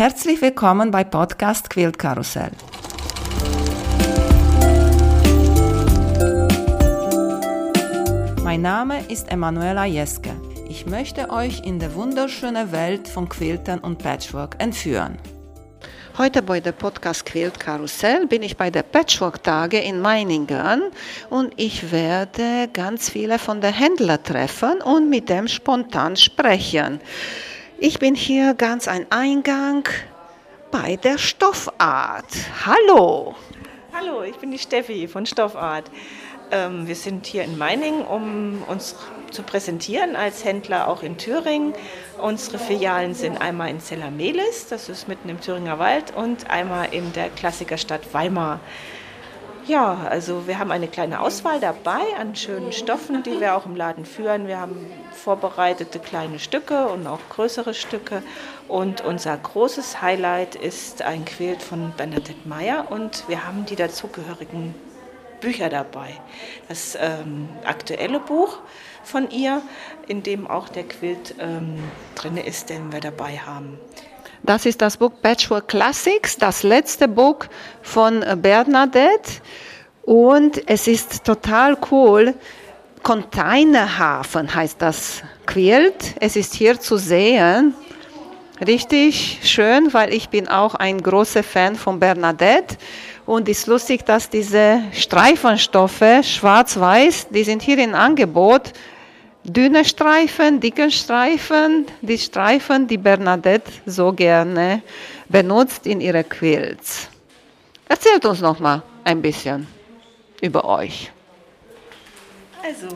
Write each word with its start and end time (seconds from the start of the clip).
Herzlich 0.00 0.40
willkommen 0.40 0.90
bei 0.90 1.04
Podcast 1.04 1.68
Quilt 1.68 1.98
Karussell. 1.98 2.52
Mein 8.42 8.62
Name 8.62 9.04
ist 9.10 9.30
Emanuela 9.30 9.84
Jeske. 9.84 10.30
Ich 10.70 10.86
möchte 10.86 11.28
euch 11.28 11.60
in 11.66 11.78
die 11.78 11.94
wunderschöne 11.94 12.72
Welt 12.72 13.08
von 13.08 13.28
Quiltern 13.28 13.80
und 13.80 13.98
Patchwork 13.98 14.56
entführen. 14.56 15.18
Heute 16.16 16.40
bei 16.40 16.60
der 16.60 16.72
Podcast 16.72 17.26
Quilt 17.26 17.60
Karussell 17.60 18.26
bin 18.26 18.42
ich 18.42 18.56
bei 18.56 18.70
der 18.70 18.84
Patchwork 18.84 19.42
Tage 19.42 19.80
in 19.80 20.00
Meiningen 20.00 20.80
und 21.28 21.52
ich 21.58 21.92
werde 21.92 22.70
ganz 22.72 23.10
viele 23.10 23.38
von 23.38 23.60
den 23.60 23.74
Händlern 23.74 24.24
treffen 24.24 24.80
und 24.80 25.10
mit 25.10 25.28
dem 25.28 25.46
spontan 25.46 26.16
sprechen. 26.16 27.00
Ich 27.82 27.98
bin 27.98 28.14
hier 28.14 28.52
ganz 28.52 28.88
ein 28.88 29.06
Eingang 29.08 29.88
bei 30.70 30.96
der 30.96 31.16
Stoffart. 31.16 32.26
Hallo. 32.66 33.34
Hallo, 33.94 34.22
ich 34.22 34.36
bin 34.36 34.50
die 34.50 34.58
Steffi 34.58 35.08
von 35.08 35.24
Stoffart. 35.24 35.90
Ähm, 36.50 36.86
wir 36.86 36.94
sind 36.94 37.24
hier 37.24 37.42
in 37.42 37.56
Meiningen, 37.56 38.04
um 38.04 38.62
uns 38.68 38.96
zu 39.30 39.42
präsentieren 39.42 40.14
als 40.14 40.44
Händler 40.44 40.88
auch 40.88 41.02
in 41.02 41.16
Thüringen. 41.16 41.72
Unsere 42.20 42.58
Filialen 42.58 43.14
sind 43.14 43.40
einmal 43.40 43.70
in 43.70 43.80
Zellamelis, 43.80 44.66
das 44.68 44.90
ist 44.90 45.08
mitten 45.08 45.30
im 45.30 45.40
Thüringer 45.40 45.78
Wald, 45.78 46.14
und 46.14 46.50
einmal 46.50 46.92
in 46.92 47.14
der 47.14 47.30
Klassikerstadt 47.30 48.12
Weimar. 48.12 48.60
Ja, 49.70 49.98
also 50.10 50.48
wir 50.48 50.58
haben 50.58 50.72
eine 50.72 50.88
kleine 50.88 51.20
Auswahl 51.20 51.60
dabei 51.60 52.00
an 52.18 52.34
schönen 52.34 52.72
Stoffen, 52.72 53.22
die 53.22 53.38
wir 53.38 53.54
auch 53.54 53.66
im 53.66 53.76
Laden 53.76 54.04
führen. 54.04 54.48
Wir 54.48 54.58
haben 54.58 54.84
vorbereitete 55.12 56.00
kleine 56.00 56.40
Stücke 56.40 56.88
und 56.88 57.06
auch 57.06 57.20
größere 57.28 57.72
Stücke. 57.72 58.24
Und 58.66 59.04
unser 59.04 59.36
großes 59.36 60.02
Highlight 60.02 60.56
ist 60.56 61.02
ein 61.02 61.24
Quilt 61.24 61.62
von 61.62 61.92
Bernadette 61.96 62.48
Meyer 62.48 62.90
und 62.90 63.28
wir 63.28 63.46
haben 63.46 63.64
die 63.64 63.76
dazugehörigen 63.76 64.74
Bücher 65.40 65.68
dabei. 65.68 66.20
Das 66.68 66.98
ähm, 67.00 67.48
aktuelle 67.64 68.18
Buch 68.18 68.58
von 69.04 69.30
ihr, 69.30 69.62
in 70.08 70.24
dem 70.24 70.48
auch 70.48 70.68
der 70.68 70.82
Quilt 70.82 71.36
ähm, 71.38 71.78
drin 72.16 72.38
ist, 72.38 72.70
den 72.70 72.92
wir 72.92 72.98
dabei 72.98 73.38
haben. 73.38 73.78
Das 74.42 74.64
ist 74.64 74.80
das 74.80 74.96
Buch 74.96 75.12
Patchwork 75.22 75.68
Classics, 75.68 76.36
das 76.36 76.62
letzte 76.62 77.06
Buch 77.08 77.40
von 77.82 78.24
Bernadette. 78.40 79.42
Und 80.02 80.62
es 80.66 80.86
ist 80.86 81.24
total 81.24 81.76
cool. 81.90 82.34
Containerhafen 83.02 84.52
heißt 84.54 84.80
das 84.80 85.22
Quilt. 85.46 86.14
Es 86.20 86.36
ist 86.36 86.54
hier 86.54 86.80
zu 86.80 86.96
sehen. 86.96 87.74
Richtig 88.66 89.40
schön, 89.42 89.92
weil 89.92 90.12
ich 90.12 90.28
bin 90.28 90.48
auch 90.48 90.74
ein 90.74 91.02
großer 91.02 91.42
Fan 91.42 91.76
von 91.76 92.00
Bernadette. 92.00 92.76
Und 93.26 93.48
es 93.48 93.60
ist 93.60 93.66
lustig, 93.66 94.04
dass 94.04 94.28
diese 94.28 94.82
Streifenstoffe, 94.92 96.02
schwarz-weiß, 96.22 97.28
die 97.28 97.44
sind 97.44 97.62
hier 97.62 97.78
in 97.78 97.94
Angebot 97.94 98.72
dünne 99.52 99.84
Streifen, 99.84 100.60
dicke 100.60 100.90
Streifen, 100.90 101.86
die 102.02 102.18
Streifen, 102.18 102.86
die 102.86 102.98
Bernadette 102.98 103.70
so 103.86 104.12
gerne 104.12 104.82
benutzt 105.28 105.86
in 105.86 106.00
ihre 106.00 106.24
Quilts. 106.24 107.08
Erzählt 107.88 108.24
uns 108.24 108.40
noch 108.40 108.60
mal 108.60 108.82
ein 109.04 109.20
bisschen 109.20 109.66
über 110.40 110.64
euch. 110.64 111.10
Also, 112.62 112.88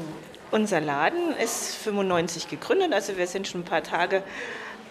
unser 0.51 0.81
Laden 0.81 1.37
ist 1.43 1.77
95 1.77 2.49
gegründet, 2.49 2.93
also 2.93 3.17
wir 3.17 3.27
sind 3.27 3.49
schon 3.49 3.63
ein 3.63 3.65
paar 3.65 3.83
Tage 3.83 4.23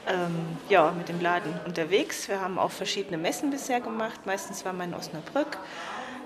ähm, 0.08 0.58
ja, 0.68 0.92
mit 0.92 1.08
dem 1.08 1.22
Laden 1.22 1.54
unterwegs. 1.66 2.28
Wir 2.28 2.42
haben 2.42 2.60
auch 2.60 2.72
verschiedene 2.72 3.18
Messen 3.18 3.52
bisher 3.52 3.80
gemacht, 3.80 4.26
meistens 4.26 4.66
war 4.66 4.74
man 4.74 4.90
in 4.90 4.96
Osnabrück 4.96 5.58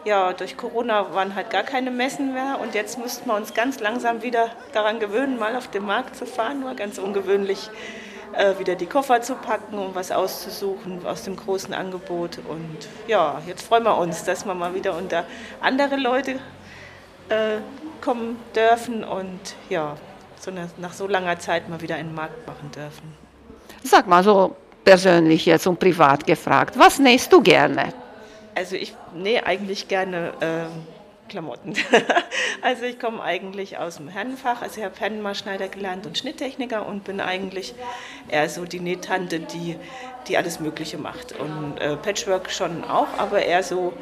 ja, 0.07 0.31
durch 0.31 0.55
Corona 0.55 1.13
waren 1.13 1.35
halt 1.35 1.49
gar 1.49 1.63
keine 1.63 1.91
Messen 1.91 2.33
mehr 2.33 2.59
und 2.61 2.73
jetzt 2.73 2.97
mussten 2.97 3.27
wir 3.27 3.35
uns 3.35 3.53
ganz 3.53 3.81
langsam 3.81 4.23
wieder 4.23 4.49
daran 4.71 4.99
gewöhnen, 4.99 5.37
mal 5.37 5.55
auf 5.57 5.67
den 5.67 5.85
Markt 5.85 6.15
zu 6.15 6.25
fahren. 6.25 6.63
War 6.63 6.75
ganz 6.75 6.97
ungewöhnlich, 6.97 7.69
äh, 8.31 8.57
wieder 8.57 8.75
die 8.75 8.85
Koffer 8.85 9.21
zu 9.21 9.35
packen, 9.35 9.77
um 9.77 9.93
was 9.95 10.11
auszusuchen 10.11 11.05
aus 11.05 11.23
dem 11.23 11.35
großen 11.35 11.73
Angebot. 11.73 12.39
Und 12.47 12.87
ja, 13.07 13.41
jetzt 13.47 13.67
freuen 13.67 13.83
wir 13.83 13.97
uns, 13.97 14.23
dass 14.23 14.45
wir 14.45 14.53
mal 14.53 14.73
wieder 14.73 14.95
unter 14.97 15.25
andere 15.59 15.97
Leute 15.97 16.39
äh, 17.27 17.57
kommen 18.01 18.39
dürfen 18.55 19.03
und 19.03 19.41
ja, 19.67 19.97
so 20.39 20.51
eine, 20.51 20.69
nach 20.77 20.93
so 20.93 21.07
langer 21.07 21.37
Zeit 21.39 21.67
mal 21.67 21.81
wieder 21.81 21.95
einen 21.95 22.15
Markt 22.15 22.47
machen 22.47 22.71
dürfen. 22.71 23.13
Sag 23.83 24.07
mal 24.07 24.23
so 24.23 24.55
persönlich 24.85 25.45
jetzt 25.45 25.67
und 25.67 25.79
privat 25.79 26.25
gefragt, 26.25 26.79
was 26.79 26.97
nähst 26.97 27.33
du 27.33 27.41
gerne? 27.41 27.93
Also 28.57 28.75
ich 28.75 28.95
nähe 29.13 29.45
eigentlich 29.45 29.87
gerne 29.87 30.33
äh, 30.39 31.29
Klamotten. 31.29 31.75
also 32.63 32.85
ich 32.85 32.99
komme 32.99 33.21
eigentlich 33.21 33.77
aus 33.77 33.97
dem 33.97 34.07
Herrenfach. 34.07 34.63
Also 34.63 34.79
ich 34.79 34.83
habe 34.83 34.99
Herrenmaßschneider 34.99 35.67
gelernt 35.67 36.07
und 36.07 36.17
Schnitttechniker 36.17 36.83
und 36.87 37.03
bin 37.03 37.21
eigentlich 37.21 37.75
eher 38.29 38.49
so 38.49 38.65
die 38.65 38.79
Nähtante, 38.79 39.41
die, 39.41 39.75
die 40.27 40.37
alles 40.37 40.59
Mögliche 40.59 40.97
macht. 40.97 41.33
Und 41.33 41.77
äh, 41.79 41.97
Patchwork 41.97 42.49
schon 42.49 42.83
auch, 42.83 43.07
aber 43.19 43.43
eher 43.43 43.61
so 43.61 43.93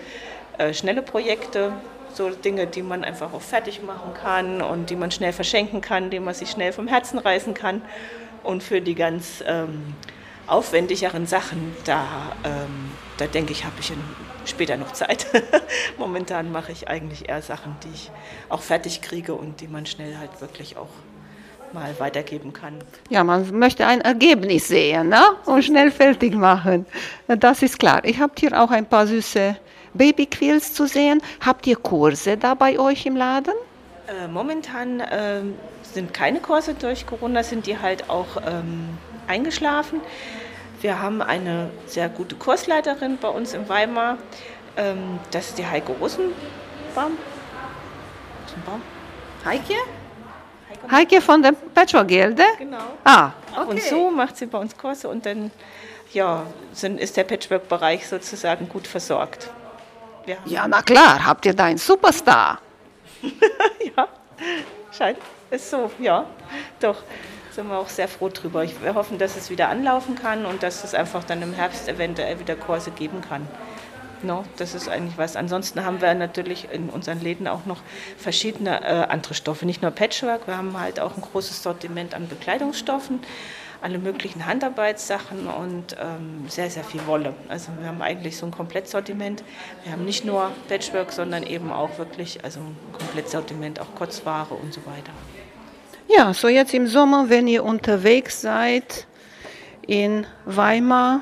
äh, 0.58 0.74
schnelle 0.74 1.02
Projekte, 1.02 1.74
so 2.14 2.30
Dinge, 2.30 2.66
die 2.66 2.82
man 2.82 3.04
einfach 3.04 3.34
auch 3.34 3.42
fertig 3.42 3.84
machen 3.84 4.14
kann 4.14 4.62
und 4.62 4.90
die 4.90 4.96
man 4.96 5.12
schnell 5.12 5.34
verschenken 5.34 5.82
kann, 5.82 6.12
die 6.12 6.22
man 6.22 6.34
sich 6.34 6.50
schnell 6.50 6.72
vom 6.72 6.88
Herzen 6.88 7.20
reißen 7.20 7.54
kann. 7.54 7.82
Und 8.42 8.64
für 8.64 8.80
die 8.80 8.96
ganz 8.96 9.44
ähm, 9.46 9.96
aufwendigeren 10.48 11.28
Sachen, 11.28 11.76
da, 11.84 12.06
ähm, 12.46 12.92
da 13.18 13.26
denke 13.26 13.52
ich, 13.52 13.66
habe 13.66 13.76
ich 13.82 13.92
ein 13.92 14.34
später 14.46 14.78
noch 14.78 14.94
Zeit. 14.94 15.26
Momentan 15.98 16.52
mache 16.52 16.72
ich 16.72 16.88
eigentlich 16.88 17.30
eher 17.30 17.42
Sachen, 17.42 17.76
die 17.84 17.94
ich 17.94 18.12
auch 18.50 18.62
fertig 18.62 19.02
kriege 19.02 19.34
und 19.34 19.62
die 19.62 19.68
man 19.68 19.86
schnell 19.86 20.18
halt 20.18 20.42
wirklich 20.42 20.78
auch 20.78 20.90
mal 21.74 21.94
weitergeben 22.00 22.54
kann. 22.54 22.76
Ja, 23.10 23.24
man 23.24 23.58
möchte 23.58 23.86
ein 23.86 24.02
Ergebnis 24.02 24.68
sehen 24.68 25.10
ne? 25.10 25.22
und 25.46 25.64
schnell 25.64 25.92
fertig 25.92 26.34
machen. 26.34 26.86
Das 27.28 27.62
ist 27.62 27.78
klar. 27.78 28.04
Ich 28.06 28.20
habe 28.20 28.34
hier 28.40 28.60
auch 28.60 28.72
ein 28.72 28.86
paar 28.86 29.08
süße 29.08 29.58
Babyquills 29.94 30.74
zu 30.74 30.88
sehen. 30.88 31.22
Habt 31.42 31.68
ihr 31.68 31.76
Kurse 31.76 32.38
da 32.38 32.54
bei 32.54 32.80
euch 32.80 33.06
im 33.06 33.16
Laden? 33.16 33.54
Äh, 34.08 34.28
momentan 34.28 35.00
äh, 35.00 35.42
sind 35.82 36.14
keine 36.14 36.40
Kurse 36.40 36.74
durch 36.76 37.06
Corona, 37.06 37.44
sind 37.44 37.66
die 37.66 37.78
halt 37.78 38.10
auch 38.10 38.38
ähm, 38.46 38.98
eingeschlafen. 39.28 40.02
Wir 40.85 41.01
haben 41.01 41.19
eine 41.23 41.72
sehr 41.88 42.09
gute 42.09 42.35
Kursleiterin 42.35 43.18
bei 43.18 43.28
uns 43.28 43.56
in 43.56 43.68
Weimar. 43.68 44.19
Ähm, 44.78 45.19
das 45.31 45.47
ist 45.47 45.57
die 45.57 45.66
Heike 45.66 45.94
Rosenbaum. 45.94 47.18
Rosenbaum? 48.44 48.84
Heike? 49.44 49.73
Heike 50.91 51.22
von 51.22 51.41
der 51.41 51.53
Patchwork-Gilde? 51.53 52.44
Genau. 52.59 52.78
Ah, 53.03 53.31
okay. 53.51 53.68
Und 53.68 53.81
zu 53.81 54.12
macht 54.12 54.38
sie 54.38 54.46
bei 54.46 54.59
uns 54.59 54.78
Kurse 54.78 55.09
und 55.09 55.25
dann 55.25 55.50
ja, 56.13 56.46
sind, 56.72 57.00
ist 57.00 57.17
der 57.17 57.23
Patchwork-Bereich 57.23 58.07
sozusagen 58.07 58.69
gut 58.69 58.85
versorgt. 58.85 59.50
Ja, 60.46 60.67
na 60.67 60.84
klar, 60.84 61.25
habt 61.25 61.47
ihr 61.47 61.56
da 61.56 61.63
einen 61.63 61.79
Superstar? 61.79 62.59
ja, 63.23 64.07
scheint, 64.96 65.17
ist 65.50 65.67
so, 65.67 65.90
ja, 65.97 66.28
doch 66.79 67.02
sind 67.56 67.70
wir 67.70 67.78
auch 67.78 67.90
sehr 67.90 68.08
froh 68.08 68.30
drüber. 68.30 68.66
Wir 68.82 68.96
hoffen, 68.96 69.18
dass 69.18 69.38
es 69.38 69.50
wieder 69.50 69.70
anlaufen 69.70 70.16
kann 70.16 70.46
und 70.46 70.62
dass 70.62 70.84
es 70.84 70.94
einfach 70.94 71.24
dann 71.24 71.42
im 71.42 71.54
Herbst 71.54 71.88
eventuell 71.88 72.40
wieder 72.40 72.56
Kurse 72.56 72.92
geben 72.92 73.22
kann. 73.22 73.48
No, 74.24 74.44
das 74.58 74.76
ist 74.76 74.90
eigentlich 74.90 75.18
was. 75.18 75.36
Ansonsten 75.36 75.86
haben 75.86 76.02
wir 76.02 76.14
natürlich 76.16 76.68
in 76.72 76.90
unseren 76.90 77.22
Läden 77.22 77.48
auch 77.48 77.66
noch 77.66 77.80
verschiedene 78.18 78.82
äh, 78.82 79.08
andere 79.08 79.34
Stoffe, 79.34 79.66
nicht 79.66 79.82
nur 79.82 79.92
Patchwork, 79.92 80.48
wir 80.48 80.58
haben 80.58 80.80
halt 80.80 81.00
auch 81.00 81.16
ein 81.16 81.22
großes 81.22 81.62
Sortiment 81.62 82.14
an 82.14 82.28
Bekleidungsstoffen, 82.28 83.20
alle 83.82 84.00
möglichen 84.00 84.46
Handarbeitssachen 84.46 85.48
und 85.48 85.96
ähm, 86.00 86.46
sehr, 86.48 86.70
sehr 86.70 86.84
viel 86.84 87.06
Wolle. 87.06 87.36
Also 87.50 87.72
wir 87.79 87.88
haben 87.88 88.02
eigentlich 88.02 88.38
so 88.38 88.46
ein 88.47 88.52
Komplettsortiment. 88.52 89.44
Wir 89.84 89.91
haben 89.91 90.06
nicht 90.06 90.26
nur 90.26 90.52
Patchwork, 90.68 91.12
sondern 91.12 91.44
eben 91.44 91.72
auch 91.72 91.97
wirklich 92.00 92.44
also 92.44 92.62
ein 92.62 92.76
Komplettsortiment, 92.94 93.79
auch 93.79 93.94
Kurzware 93.96 94.56
und 94.56 94.74
so 94.74 94.82
weiter. 94.85 95.12
Ja, 96.07 96.34
so 96.34 96.47
jetzt 96.47 96.73
im 96.73 96.87
Sommer, 96.87 97.29
wenn 97.29 97.47
ihr 97.47 97.63
unterwegs 97.63 98.41
seid 98.41 99.07
in 99.87 100.25
Weimar 100.46 101.22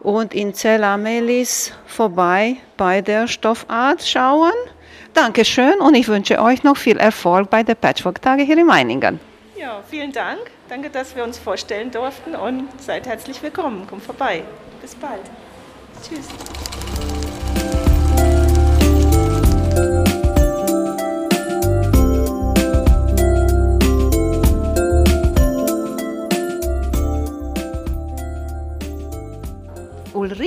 und 0.00 0.34
in 0.34 0.54
Cella 0.54 0.96
Melis 0.96 1.72
vorbei 1.86 2.56
bei 2.76 3.00
der 3.00 3.28
Stoffart 3.28 4.02
schauen. 4.02 4.52
Dankeschön 5.14 5.80
und 5.80 5.94
ich 5.94 6.08
wünsche 6.08 6.40
euch 6.40 6.64
noch 6.64 6.76
viel 6.76 6.96
Erfolg 6.96 7.50
bei 7.50 7.62
der 7.62 7.74
Patchwork-Tage 7.74 8.42
hier 8.42 8.56
in 8.56 8.66
Meiningen. 8.66 9.20
Ja, 9.56 9.82
vielen 9.88 10.12
Dank. 10.12 10.40
Danke, 10.68 10.88
dass 10.90 11.14
wir 11.14 11.22
uns 11.22 11.38
vorstellen 11.38 11.90
durften 11.90 12.34
und 12.34 12.68
seid 12.80 13.06
herzlich 13.06 13.42
willkommen. 13.42 13.86
Kommt 13.86 14.02
vorbei. 14.02 14.42
Bis 14.80 14.94
bald. 14.94 15.22
Tschüss. 16.02 16.28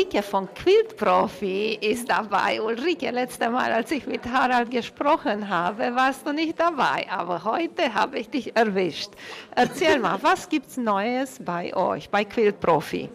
Ulrike 0.06 0.22
von 0.22 0.54
Quilt 0.54 0.98
Profi 0.98 1.80
ist 1.82 2.12
dabei. 2.12 2.62
Ulrike, 2.62 3.10
letzte 3.10 3.50
Mal, 3.50 3.72
als 3.72 3.90
ich 3.90 4.06
mit 4.06 4.24
Harald 4.26 4.70
gesprochen 4.70 5.50
habe, 5.50 5.96
warst 5.96 6.28
du 6.28 6.32
nicht 6.32 6.60
dabei, 6.60 7.08
aber 7.10 7.44
heute 7.44 7.92
habe 7.92 8.20
ich 8.20 8.30
dich 8.30 8.56
erwischt. 8.56 9.10
Erzähl 9.56 9.98
mal, 9.98 10.20
was 10.22 10.48
gibt's 10.48 10.78
Neues 10.78 11.40
bei 11.44 11.76
euch, 11.76 12.08
bei 12.12 12.24
Quilt 12.24 12.60
Profi? 12.60 13.10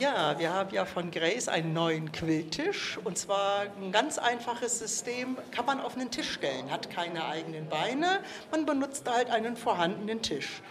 Ja, 0.00 0.36
wir 0.36 0.52
haben 0.52 0.74
ja 0.74 0.84
von 0.84 1.12
Grace 1.12 1.46
einen 1.46 1.72
neuen 1.72 2.10
Quilltisch 2.10 2.98
und 3.04 3.16
zwar 3.16 3.66
ein 3.80 3.92
ganz 3.92 4.18
einfaches 4.18 4.80
System, 4.80 5.38
kann 5.52 5.66
man 5.66 5.80
auf 5.80 5.94
einen 5.94 6.10
Tisch 6.10 6.32
stellen, 6.32 6.68
hat 6.68 6.90
keine 6.90 7.24
eigenen 7.26 7.68
Beine, 7.68 8.18
man 8.50 8.66
benutzt 8.66 9.08
halt 9.08 9.30
einen 9.30 9.56
vorhandenen 9.56 10.20
Tisch. 10.20 10.62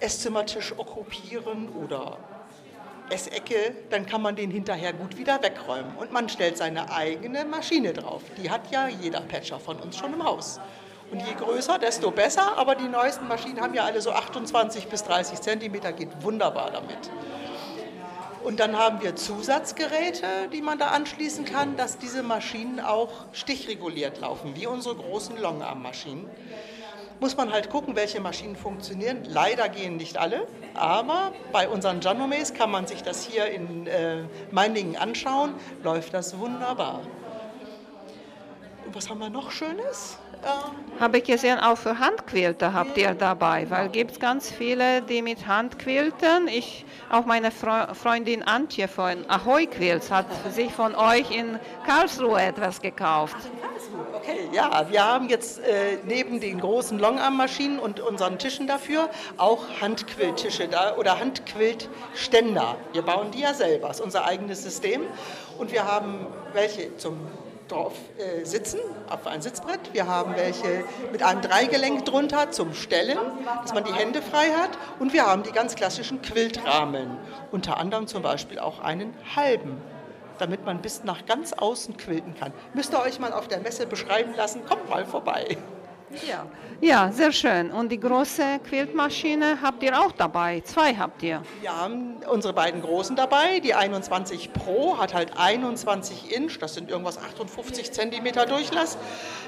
Esszimmertisch 0.00 0.74
okkupieren 0.76 1.70
oder 1.70 2.18
Essecke, 3.10 3.74
dann 3.90 4.06
kann 4.06 4.22
man 4.22 4.36
den 4.36 4.50
hinterher 4.50 4.92
gut 4.92 5.16
wieder 5.16 5.42
wegräumen 5.42 5.96
und 5.96 6.12
man 6.12 6.28
stellt 6.28 6.56
seine 6.56 6.90
eigene 6.92 7.44
Maschine 7.44 7.92
drauf. 7.92 8.22
Die 8.36 8.50
hat 8.50 8.70
ja 8.70 8.88
jeder 8.88 9.20
Patcher 9.20 9.60
von 9.60 9.78
uns 9.78 9.96
schon 9.96 10.14
im 10.14 10.24
Haus. 10.24 10.60
Und 11.10 11.20
je 11.24 11.34
größer, 11.34 11.78
desto 11.78 12.10
besser, 12.10 12.58
aber 12.58 12.74
die 12.74 12.88
neuesten 12.88 13.28
Maschinen 13.28 13.60
haben 13.60 13.74
ja 13.74 13.84
alle 13.84 14.00
so 14.00 14.10
28 14.10 14.88
bis 14.88 15.04
30 15.04 15.40
Zentimeter, 15.40 15.92
geht 15.92 16.22
wunderbar 16.22 16.70
damit. 16.72 17.10
Und 18.42 18.60
dann 18.60 18.78
haben 18.78 19.02
wir 19.02 19.16
Zusatzgeräte, 19.16 20.26
die 20.52 20.62
man 20.62 20.78
da 20.78 20.88
anschließen 20.88 21.44
kann, 21.44 21.76
dass 21.76 21.98
diese 21.98 22.22
Maschinen 22.22 22.80
auch 22.80 23.10
stichreguliert 23.32 24.20
laufen, 24.20 24.54
wie 24.54 24.66
unsere 24.66 24.94
großen 24.94 25.36
Longarm-Maschinen. 25.40 26.30
Muss 27.18 27.36
man 27.36 27.50
halt 27.52 27.70
gucken, 27.70 27.96
welche 27.96 28.20
Maschinen 28.20 28.56
funktionieren. 28.56 29.24
Leider 29.24 29.68
gehen 29.68 29.96
nicht 29.96 30.18
alle, 30.18 30.46
aber 30.74 31.32
bei 31.52 31.68
unseren 31.68 32.00
Janomes 32.00 32.52
kann 32.52 32.70
man 32.70 32.86
sich 32.86 33.02
das 33.02 33.24
hier 33.24 33.46
in 33.46 33.86
äh, 33.86 34.24
Meiningen 34.50 34.96
anschauen, 34.96 35.54
läuft 35.82 36.12
das 36.12 36.38
wunderbar. 36.38 37.00
Was 38.96 39.10
haben 39.10 39.20
wir 39.20 39.28
noch 39.28 39.50
Schönes? 39.50 40.16
Ähm 40.42 40.98
Habe 40.98 41.18
ich 41.18 41.24
gesehen, 41.24 41.58
auch 41.58 41.76
für 41.76 41.98
Handquilter 41.98 42.72
habt 42.72 42.96
ihr 42.96 43.12
dabei, 43.12 43.68
weil 43.68 43.90
gibt 43.90 44.12
es 44.12 44.20
ganz 44.20 44.50
viele, 44.50 45.02
die 45.02 45.20
mit 45.20 45.46
Handquilten. 45.46 46.48
Ich 46.48 46.86
auch 47.10 47.26
meine 47.26 47.50
Freundin 47.50 48.42
Antje 48.42 48.88
von 48.88 49.28
Ahoy 49.28 49.66
Quilts 49.66 50.10
hat 50.10 50.24
sich 50.50 50.72
von 50.72 50.94
euch 50.94 51.30
in 51.30 51.58
Karlsruhe 51.84 52.40
etwas 52.40 52.80
gekauft. 52.80 53.36
Okay, 54.14 54.48
ja, 54.50 54.86
wir 54.88 55.04
haben 55.04 55.28
jetzt 55.28 55.58
äh, 55.58 55.98
neben 56.06 56.40
den 56.40 56.58
großen 56.58 56.98
Longarm-Maschinen 56.98 57.78
und 57.78 58.00
unseren 58.00 58.38
Tischen 58.38 58.66
dafür 58.66 59.10
auch 59.36 59.62
Handquilttische 59.82 60.68
da 60.68 60.96
oder 60.96 61.20
Handquiltständer. 61.20 62.76
Wir 62.94 63.02
bauen 63.02 63.30
die 63.30 63.40
ja 63.40 63.52
selber, 63.52 63.88
das 63.88 63.98
ist 63.98 64.04
unser 64.06 64.24
eigenes 64.24 64.62
System. 64.62 65.02
Und 65.58 65.70
wir 65.70 65.84
haben 65.84 66.26
welche 66.54 66.96
zum 66.96 67.20
drauf 67.68 67.94
äh, 68.18 68.44
sitzen, 68.44 68.78
auf 69.08 69.26
ein 69.26 69.42
Sitzbrett. 69.42 69.80
Wir 69.92 70.06
haben 70.06 70.34
welche 70.36 70.84
mit 71.12 71.22
einem 71.22 71.42
Dreigelenk 71.42 72.04
drunter 72.04 72.50
zum 72.50 72.74
Stellen, 72.74 73.18
dass 73.62 73.74
man 73.74 73.84
die 73.84 73.92
Hände 73.92 74.22
frei 74.22 74.50
hat. 74.50 74.70
Und 74.98 75.12
wir 75.12 75.26
haben 75.26 75.42
die 75.42 75.52
ganz 75.52 75.74
klassischen 75.74 76.22
Quiltrahmen, 76.22 77.16
unter 77.52 77.78
anderem 77.78 78.06
zum 78.06 78.22
Beispiel 78.22 78.58
auch 78.58 78.80
einen 78.80 79.14
halben 79.34 79.80
damit 80.38 80.66
man 80.66 80.82
bis 80.82 81.02
nach 81.02 81.24
ganz 81.24 81.54
außen 81.54 81.96
quilten 81.96 82.34
kann. 82.34 82.52
Müsst 82.74 82.92
ihr 82.92 83.00
euch 83.00 83.18
mal 83.18 83.32
auf 83.32 83.48
der 83.48 83.60
Messe 83.60 83.86
beschreiben 83.86 84.34
lassen, 84.36 84.66
kommt 84.66 84.86
mal 84.90 85.06
vorbei. 85.06 85.56
Ja. 86.26 86.46
ja, 86.80 87.10
sehr 87.12 87.32
schön. 87.32 87.72
Und 87.72 87.90
die 87.90 87.98
große 87.98 88.60
Quiltmaschine 88.68 89.58
habt 89.60 89.82
ihr 89.82 89.98
auch 89.98 90.12
dabei? 90.12 90.60
Zwei 90.60 90.94
habt 90.94 91.22
ihr? 91.22 91.42
Haben 91.66 92.16
unsere 92.30 92.52
beiden 92.54 92.80
großen 92.80 93.16
dabei. 93.16 93.58
Die 93.60 93.74
21 93.74 94.52
Pro 94.52 94.98
hat 94.98 95.14
halt 95.14 95.36
21 95.36 96.32
Inch, 96.34 96.58
das 96.60 96.74
sind 96.74 96.90
irgendwas 96.90 97.18
58 97.18 97.92
Zentimeter 97.92 98.46
Durchlass. 98.46 98.98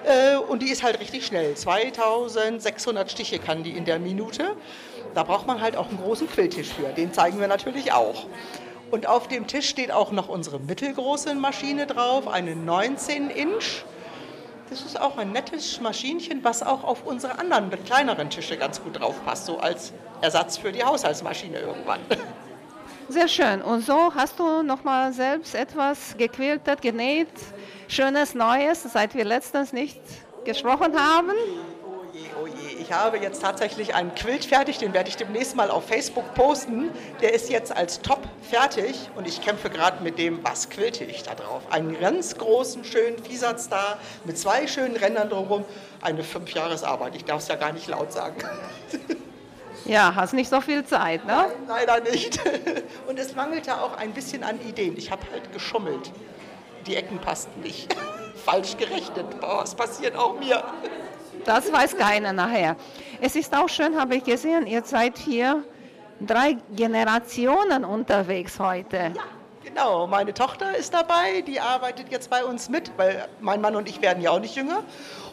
Äh, 0.04 0.36
und 0.36 0.62
die 0.62 0.70
ist 0.70 0.82
halt 0.82 0.98
richtig 1.00 1.26
schnell. 1.26 1.54
2600 1.54 3.10
Stiche 3.10 3.38
kann 3.38 3.62
die 3.62 3.72
in 3.72 3.84
der 3.84 4.00
Minute. 4.00 4.56
Da 5.14 5.22
braucht 5.22 5.46
man 5.46 5.60
halt 5.60 5.76
auch 5.76 5.88
einen 5.88 5.98
großen 5.98 6.28
Quilltisch 6.28 6.68
für. 6.72 6.88
Den 6.88 7.12
zeigen 7.12 7.38
wir 7.38 7.48
natürlich 7.48 7.92
auch. 7.92 8.26
Und 8.90 9.06
auf 9.06 9.28
dem 9.28 9.46
Tisch 9.46 9.68
steht 9.68 9.92
auch 9.92 10.12
noch 10.12 10.28
unsere 10.28 10.58
mittelgroße 10.58 11.34
Maschine 11.34 11.86
drauf, 11.86 12.26
eine 12.26 12.56
19 12.56 13.30
Inch. 13.30 13.84
Das 14.70 14.82
ist 14.82 15.00
auch 15.00 15.16
ein 15.16 15.32
nettes 15.32 15.80
Maschinchen, 15.80 16.44
was 16.44 16.62
auch 16.62 16.84
auf 16.84 17.06
unsere 17.06 17.38
anderen 17.38 17.70
kleineren 17.84 18.28
Tische 18.28 18.56
ganz 18.56 18.82
gut 18.82 19.00
drauf 19.00 19.14
passt, 19.24 19.46
so 19.46 19.58
als 19.58 19.92
Ersatz 20.20 20.58
für 20.58 20.72
die 20.72 20.84
Haushaltsmaschine 20.84 21.58
irgendwann. 21.58 22.00
Sehr 23.08 23.28
schön. 23.28 23.62
Und 23.62 23.86
so 23.86 24.14
hast 24.14 24.38
du 24.38 24.62
noch 24.62 24.84
mal 24.84 25.12
selbst 25.14 25.54
etwas 25.54 26.14
gequiltet, 26.18 26.82
genäht, 26.82 27.28
schönes 27.88 28.34
Neues, 28.34 28.82
seit 28.82 29.14
wir 29.14 29.24
letztens 29.24 29.72
nicht 29.72 29.98
gesprochen 30.44 30.92
haben. 30.94 31.32
Ich 32.80 32.92
habe 32.92 33.18
jetzt 33.18 33.42
tatsächlich 33.42 33.94
einen 33.94 34.14
Quilt 34.14 34.44
fertig, 34.44 34.78
den 34.78 34.92
werde 34.94 35.08
ich 35.08 35.16
demnächst 35.16 35.56
mal 35.56 35.70
auf 35.70 35.86
Facebook 35.86 36.34
posten. 36.34 36.90
Der 37.20 37.34
ist 37.34 37.50
jetzt 37.50 37.76
als 37.76 38.00
Top 38.00 38.20
fertig 38.42 39.10
und 39.16 39.26
ich 39.26 39.42
kämpfe 39.42 39.68
gerade 39.68 40.02
mit 40.02 40.18
dem, 40.18 40.44
was 40.44 40.70
quilte 40.70 41.04
ich 41.04 41.24
da 41.24 41.34
drauf. 41.34 41.62
Einen 41.70 41.98
ganz 41.98 42.36
großen, 42.36 42.84
schönen 42.84 43.18
Viehsatz 43.22 43.68
da 43.68 43.98
mit 44.24 44.38
zwei 44.38 44.66
schönen 44.66 44.96
Rändern 44.96 45.28
drumherum. 45.28 45.64
Eine 46.00 46.22
fünf 46.22 46.52
Jahresarbeit. 46.52 47.16
Ich 47.16 47.24
darf 47.24 47.42
es 47.42 47.48
ja 47.48 47.56
gar 47.56 47.72
nicht 47.72 47.88
laut 47.88 48.12
sagen. 48.12 48.36
Ja, 49.84 50.14
hast 50.14 50.34
nicht 50.34 50.50
so 50.50 50.60
viel 50.60 50.84
Zeit, 50.84 51.24
ne? 51.24 51.32
Nein, 51.32 51.86
leider 51.86 52.00
nicht. 52.00 52.38
Und 53.08 53.18
es 53.18 53.34
mangelte 53.34 53.80
auch 53.80 53.96
ein 53.96 54.12
bisschen 54.12 54.44
an 54.44 54.60
Ideen. 54.60 54.98
Ich 54.98 55.10
habe 55.10 55.22
halt 55.32 55.50
geschummelt. 55.50 56.12
Die 56.86 56.94
Ecken 56.94 57.18
passten 57.20 57.60
nicht. 57.62 57.96
Falsch 58.44 58.76
gerechnet. 58.76 59.40
Boah, 59.40 59.62
was 59.62 59.74
passiert 59.74 60.14
auch 60.14 60.38
mir? 60.38 60.62
Das 61.48 61.72
weiß 61.72 61.96
keiner 61.96 62.34
nachher. 62.34 62.76
Es 63.22 63.34
ist 63.34 63.56
auch 63.56 63.70
schön, 63.70 63.98
habe 63.98 64.16
ich 64.16 64.24
gesehen, 64.24 64.66
ihr 64.66 64.84
seid 64.84 65.16
hier 65.16 65.64
drei 66.20 66.58
Generationen 66.76 67.86
unterwegs 67.86 68.60
heute. 68.60 68.96
Ja. 69.16 69.22
Genau, 69.64 70.06
meine 70.06 70.34
Tochter 70.34 70.76
ist 70.76 70.92
dabei, 70.92 71.40
die 71.46 71.58
arbeitet 71.58 72.10
jetzt 72.10 72.28
bei 72.28 72.44
uns 72.44 72.68
mit, 72.68 72.92
weil 72.98 73.26
mein 73.40 73.62
Mann 73.62 73.76
und 73.76 73.88
ich 73.88 74.02
werden 74.02 74.22
ja 74.22 74.30
auch 74.30 74.40
nicht 74.40 74.56
jünger. 74.56 74.82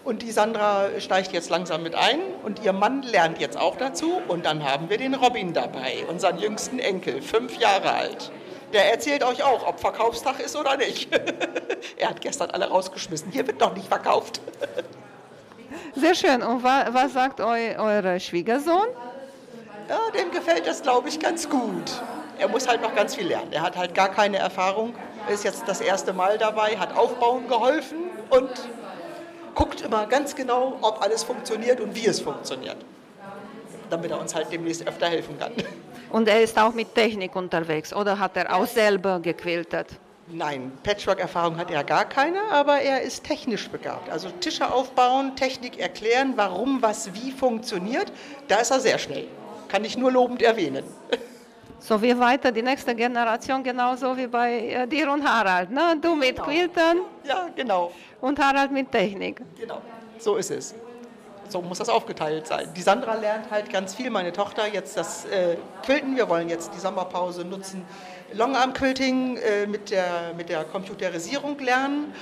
Und 0.06 0.22
die 0.22 0.32
Sandra 0.32 0.88
steigt 1.00 1.34
jetzt 1.34 1.50
langsam 1.50 1.84
mit 1.84 1.96
ein 1.96 2.20
und 2.46 2.64
ihr 2.64 2.72
Mann 2.72 3.02
lernt 3.04 3.42
jetzt 3.42 3.58
auch 3.58 3.76
dazu. 3.76 4.22
Und 4.30 4.46
dann 4.46 4.64
haben 4.64 4.90
wir 4.90 4.98
den 4.98 5.16
Robin 5.16 5.52
dabei, 5.52 6.06
unseren 6.10 6.38
jüngsten 6.38 6.80
Enkel, 6.80 7.22
fünf 7.22 7.58
Jahre 7.58 7.92
alt. 7.92 8.32
Der 8.72 8.90
erzählt 8.90 9.22
euch 9.26 9.44
auch, 9.44 9.68
ob 9.68 9.82
Verkaufstag 9.82 10.40
ist 10.40 10.56
oder 10.56 10.78
nicht. 10.78 11.10
er 11.98 12.10
hat 12.10 12.22
gestern 12.22 12.52
alle 12.52 12.70
rausgeschmissen. 12.70 13.34
Hier 13.34 13.46
wird 13.46 13.60
noch 13.60 13.76
nicht 13.76 13.90
verkauft. 13.90 14.40
Sehr 15.96 16.16
schön. 16.16 16.44
Und 16.44 16.64
wa 16.64 16.88
was 16.92 17.14
sagt 17.14 17.40
eu 17.40 17.46
euer 17.78 18.20
Schwiegersohn? 18.20 18.88
Ja, 19.88 20.00
dem 20.18 20.32
gefällt 20.32 20.68
das, 20.68 20.82
glaube 20.82 21.10
ich, 21.10 21.20
ganz 21.20 21.50
gut. 21.50 22.02
Er 22.38 22.48
muss 22.48 22.68
halt 22.68 22.82
noch 22.82 22.94
ganz 22.94 23.16
viel 23.16 23.28
lernen. 23.28 23.52
Er 23.52 23.62
hat 23.62 23.78
halt 23.78 23.94
gar 23.94 24.10
keine 24.10 24.38
Erfahrung. 24.38 24.94
Er 25.28 25.34
ist 25.34 25.44
jetzt 25.44 25.64
das 25.68 25.80
erste 25.80 26.12
Mal 26.12 26.38
dabei, 26.38 26.78
hat 26.78 26.98
aufbauen 26.98 27.48
geholfen 27.48 27.98
und 28.30 28.50
guckt 29.54 29.82
immer 29.82 30.06
ganz 30.06 30.36
genau, 30.36 30.78
ob 30.82 31.02
alles 31.02 31.24
funktioniert 31.24 31.80
und 31.80 31.96
wie 31.96 32.08
es 32.08 32.20
funktioniert. 32.20 32.78
Damit 33.90 34.12
er 34.12 34.20
uns 34.20 34.36
halt 34.36 34.52
demnächst 34.52 34.86
öfter 34.88 35.08
helfen 35.08 35.40
kann. 35.40 35.54
Und 36.12 36.28
er 36.28 36.42
ist 36.42 36.58
auch 36.60 36.74
mit 36.74 36.94
Technik 36.94 37.36
unterwegs 37.36 37.94
oder 37.94 38.20
hat 38.20 38.36
er 38.36 38.54
auch 38.54 38.68
selber 38.68 39.20
gequiltet? 39.20 39.88
Nein, 40.28 40.72
Patchwork-Erfahrung 40.84 41.58
hat 41.58 41.70
er 41.70 41.84
gar 41.84 42.06
keine, 42.06 42.40
aber 42.52 42.82
er 42.82 43.02
ist 43.02 43.24
technisch 43.24 43.70
begabt. 43.70 44.10
Also 44.10 44.30
Tische 44.30 44.72
aufbauen, 44.72 45.36
Technik 45.36 45.80
erklären, 45.80 46.34
warum 46.36 46.82
was 46.82 47.14
wie 47.14 47.32
funktioniert, 47.32 48.12
da 48.48 48.58
ist 48.58 48.72
er 48.72 48.80
sehr 48.80 48.98
schnell 48.98 49.28
kann 49.68 49.84
ich 49.84 49.98
nur 49.98 50.12
lobend 50.12 50.42
erwähnen. 50.42 50.84
So 51.80 52.02
wie 52.02 52.18
weiter 52.18 52.52
die 52.52 52.62
nächste 52.62 52.96
Generation, 52.96 53.62
genauso 53.64 54.16
wie 54.18 54.28
bei 54.28 54.70
äh, 54.70 54.88
dir 54.88 55.12
und 55.12 55.28
Harald. 55.28 55.70
Ne? 55.70 55.98
Du 56.02 56.16
mit 56.16 56.36
genau. 56.36 56.48
Quiltern. 56.48 56.98
Ja, 57.24 57.50
genau. 57.56 57.92
Und 58.22 58.40
Harald 58.40 58.72
mit 58.72 58.92
Technik. 58.92 59.42
Genau, 59.60 59.82
so 60.18 60.38
ist 60.38 60.50
es. 60.50 60.74
So 61.48 61.62
muss 61.62 61.78
das 61.78 61.90
aufgeteilt 61.90 62.48
sein. 62.48 62.70
Die 62.76 62.82
Sandra 62.82 63.14
lernt 63.16 63.52
halt 63.52 63.70
ganz 63.70 63.94
viel, 63.94 64.10
meine 64.10 64.34
Tochter, 64.34 64.66
jetzt 64.66 64.98
das 64.98 65.26
äh, 65.26 65.58
Quilten. 65.84 66.16
Wir 66.16 66.28
wollen 66.28 66.50
jetzt 66.50 66.74
die 66.74 66.80
Sommerpause 66.80 67.46
nutzen, 67.46 67.86
Longarm-Quilting 68.36 69.38
äh, 69.38 69.68
mit, 69.68 69.92
der, 69.92 70.34
mit 70.36 70.50
der 70.50 70.64
Computerisierung 70.66 71.58
lernen 71.60 72.14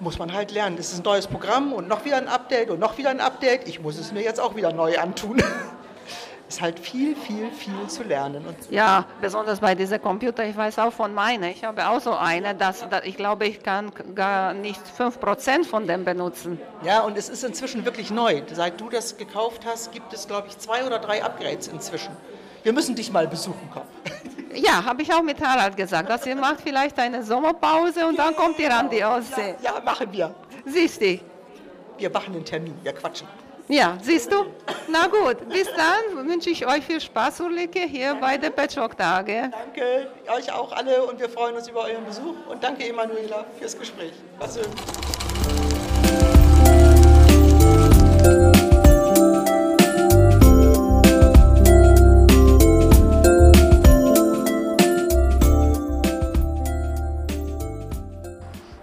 muss 0.00 0.18
man 0.18 0.32
halt 0.32 0.50
lernen. 0.50 0.76
Das 0.76 0.92
ist 0.92 1.00
ein 1.00 1.02
neues 1.04 1.26
Programm 1.26 1.72
und 1.72 1.86
noch 1.86 2.04
wieder 2.04 2.16
ein 2.16 2.28
Update 2.28 2.70
und 2.70 2.80
noch 2.80 2.96
wieder 2.96 3.10
ein 3.10 3.20
Update. 3.20 3.68
Ich 3.68 3.80
muss 3.80 3.98
es 3.98 4.12
mir 4.12 4.22
jetzt 4.22 4.40
auch 4.40 4.56
wieder 4.56 4.72
neu 4.72 4.98
antun. 4.98 5.42
ist 6.50 6.60
halt 6.60 6.80
viel, 6.80 7.14
viel, 7.14 7.50
viel 7.52 7.86
zu 7.86 8.02
lernen. 8.02 8.44
Und 8.44 8.56
ja, 8.70 9.06
besonders 9.20 9.60
bei 9.60 9.74
dieser 9.74 9.98
Computer, 10.00 10.44
ich 10.44 10.56
weiß 10.56 10.80
auch 10.80 10.92
von 10.92 11.14
meiner, 11.14 11.48
ich 11.48 11.62
habe 11.64 11.88
auch 11.88 12.00
so 12.00 12.12
eine, 12.12 12.54
dass, 12.56 12.88
dass 12.88 13.04
ich 13.04 13.16
glaube, 13.16 13.46
ich 13.46 13.62
kann 13.62 13.92
gar 14.14 14.52
nicht 14.52 14.80
5% 14.98 15.64
von 15.64 15.86
dem 15.86 16.04
benutzen. 16.04 16.60
Ja, 16.82 17.02
und 17.02 17.16
es 17.16 17.28
ist 17.28 17.44
inzwischen 17.44 17.84
wirklich 17.84 18.10
neu. 18.10 18.42
Seit 18.52 18.80
du 18.80 18.88
das 18.88 19.16
gekauft 19.16 19.64
hast, 19.64 19.92
gibt 19.92 20.12
es, 20.12 20.26
glaube 20.26 20.48
ich, 20.48 20.58
zwei 20.58 20.84
oder 20.84 20.98
drei 20.98 21.22
Upgrades 21.22 21.68
inzwischen. 21.68 22.16
Wir 22.64 22.72
müssen 22.72 22.96
dich 22.96 23.12
mal 23.12 23.28
besuchen 23.28 23.70
kommen. 23.70 23.86
Ja, 24.54 24.84
habe 24.84 25.02
ich 25.02 25.12
auch 25.12 25.22
mit 25.22 25.40
Harald 25.40 25.76
gesagt, 25.76 26.10
dass 26.10 26.26
ihr 26.26 26.36
macht 26.36 26.60
vielleicht 26.60 26.98
eine 26.98 27.22
Sommerpause 27.22 28.06
und 28.06 28.18
dann 28.18 28.34
kommt 28.34 28.58
ihr 28.58 28.74
an 28.74 28.90
die 28.90 29.04
Ostsee. 29.04 29.54
Ja, 29.62 29.74
ja, 29.74 29.80
machen 29.80 30.12
wir. 30.12 30.34
Siehst 30.64 31.00
du? 31.00 31.20
Wir 31.98 32.10
machen 32.10 32.34
einen 32.34 32.44
Termin, 32.44 32.74
wir 32.82 32.92
quatschen. 32.92 33.28
Ja, 33.68 33.96
siehst 34.02 34.32
du? 34.32 34.46
Na 34.88 35.06
gut, 35.06 35.48
bis 35.48 35.68
dann 35.76 36.26
wünsche 36.26 36.50
ich 36.50 36.66
euch 36.66 36.84
viel 36.84 37.00
Spaß, 37.00 37.40
Ulrike, 37.40 37.82
hier 37.82 38.16
bei 38.16 38.36
der 38.36 38.50
Patchwork-Tage. 38.50 39.50
Danke 39.52 40.08
euch 40.36 40.52
auch 40.52 40.72
alle 40.72 41.04
und 41.04 41.20
wir 41.20 41.28
freuen 41.28 41.54
uns 41.54 41.68
über 41.68 41.84
euren 41.84 42.04
Besuch. 42.04 42.34
Und 42.48 42.64
danke, 42.64 42.88
Emanuela, 42.88 43.44
fürs 43.60 43.78
Gespräch. 43.78 44.14
War 44.40 44.48
schön. 44.48 45.29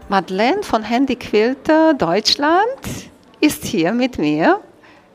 Madeleine 0.10 0.64
von 0.64 0.84
Handy 0.84 1.18
Quilter 1.18 1.94
Deutschland 1.94 3.10
ist 3.42 3.66
hier 3.66 3.92
mit 3.92 4.18
mir 4.18 4.62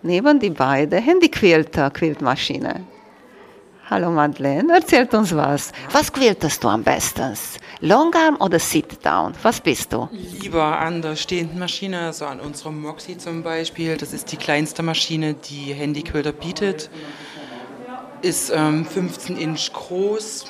neben 0.02 0.38
die 0.38 0.50
beiden 0.50 1.02
Handy 1.02 1.30
Quilter 1.30 1.90
Quiltmaschine. 1.90 2.84
Hallo 3.88 4.10
Madeleine, 4.10 4.70
erzählt 4.74 5.14
uns 5.14 5.34
was. 5.34 5.72
Was 5.92 6.12
quiltest 6.12 6.62
du 6.62 6.68
am 6.68 6.82
besten? 6.82 7.32
Longarm 7.80 8.36
oder 8.38 8.58
Sit-Down? 8.58 9.32
Was 9.40 9.62
bist 9.62 9.94
du? 9.94 10.10
Lieber 10.12 10.78
an 10.78 11.00
der 11.00 11.16
stehenden 11.16 11.58
Maschine, 11.58 12.00
also 12.00 12.26
an 12.26 12.40
unserem 12.40 12.78
Moxie 12.82 13.16
zum 13.16 13.42
Beispiel. 13.42 13.96
Das 13.96 14.12
ist 14.12 14.30
die 14.30 14.36
kleinste 14.36 14.82
Maschine, 14.82 15.32
die 15.32 15.72
Handy 15.72 16.02
Quilter 16.02 16.32
bietet. 16.32 16.90
Ist 18.20 18.52
ähm, 18.54 18.84
15 18.84 19.38
Inch 19.38 19.72
groß 19.72 20.44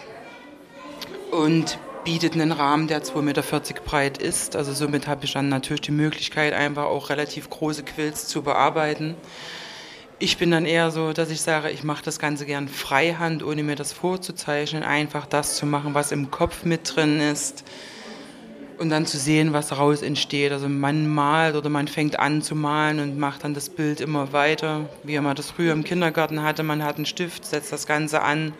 und 1.31 1.79
bietet 2.05 2.35
einen 2.35 2.53
Rahmen, 2.53 2.89
der 2.89 3.03
2,40 3.03 3.23
Meter 3.23 3.43
breit 3.85 4.19
ist. 4.19 4.57
Also 4.57 4.73
somit 4.73 5.07
habe 5.07 5.25
ich 5.25 5.33
dann 5.33 5.49
natürlich 5.49 5.83
die 5.83 5.93
Möglichkeit, 5.93 6.53
einfach 6.53 6.85
auch 6.85 7.11
relativ 7.11 7.51
große 7.51 7.83
Quills 7.85 8.27
zu 8.27 8.43
bearbeiten. 8.43 9.17
Ich 10.19 10.39
bin 10.39 10.51
dann 10.51 10.67
eher 10.67 10.91
so, 10.91 11.13
dass 11.13 11.31
ich 11.31 11.43
sage, 11.43 11.71
ich 11.71 11.83
mache 11.83 12.05
das 12.05 12.19
Ganze 12.19 12.47
gern 12.47 12.69
freihand, 12.69 13.43
ohne 13.43 13.63
mir 13.63 13.77
das 13.77 13.93
vorzuzeichnen, 13.93 14.83
einfach 14.83 15.27
das 15.27 15.57
zu 15.57 15.67
machen, 15.67 15.95
was 15.95 16.13
im 16.13 16.31
Kopf 16.31 16.65
mit 16.65 16.95
drin 16.95 17.21
ist 17.21 17.65
und 18.83 18.91
dann 18.91 19.07
zu 19.07 19.17
sehen, 19.17 19.53
was 19.53 19.69
daraus 19.69 20.03
entsteht. 20.03 20.51
Also 20.51 20.69
man 20.69 21.07
malt 21.07 21.55
oder 21.55 21.71
man 21.71 21.87
fängt 21.87 22.19
an 22.19 22.43
zu 22.43 22.57
malen 22.57 22.99
und 22.99 23.17
macht 23.17 23.45
dann 23.45 23.55
das 23.55 23.71
Bild 23.71 24.01
immer 24.01 24.33
weiter, 24.33 24.89
wie 25.05 25.19
man 25.21 25.37
das 25.37 25.53
früher 25.53 25.73
im 25.73 25.85
Kindergarten 25.85 26.43
hatte. 26.43 26.65
Man 26.65 26.83
hat 26.83 26.97
einen 26.97 27.07
Stift, 27.07 27.47
setzt 27.47 27.73
das 27.73 27.87
Ganze 27.87 28.23
an 28.23 28.53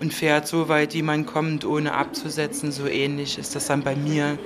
und 0.00 0.14
fährt 0.14 0.48
so 0.48 0.70
weit, 0.70 0.94
wie 0.94 1.02
man 1.02 1.26
kommt, 1.26 1.66
ohne 1.66 1.92
abzusetzen. 1.92 2.72
So 2.72 2.86
ähnlich 2.86 3.38
ist 3.38 3.54
das 3.54 3.66
dann 3.66 3.82
bei 3.82 3.94
mir, 3.94 4.38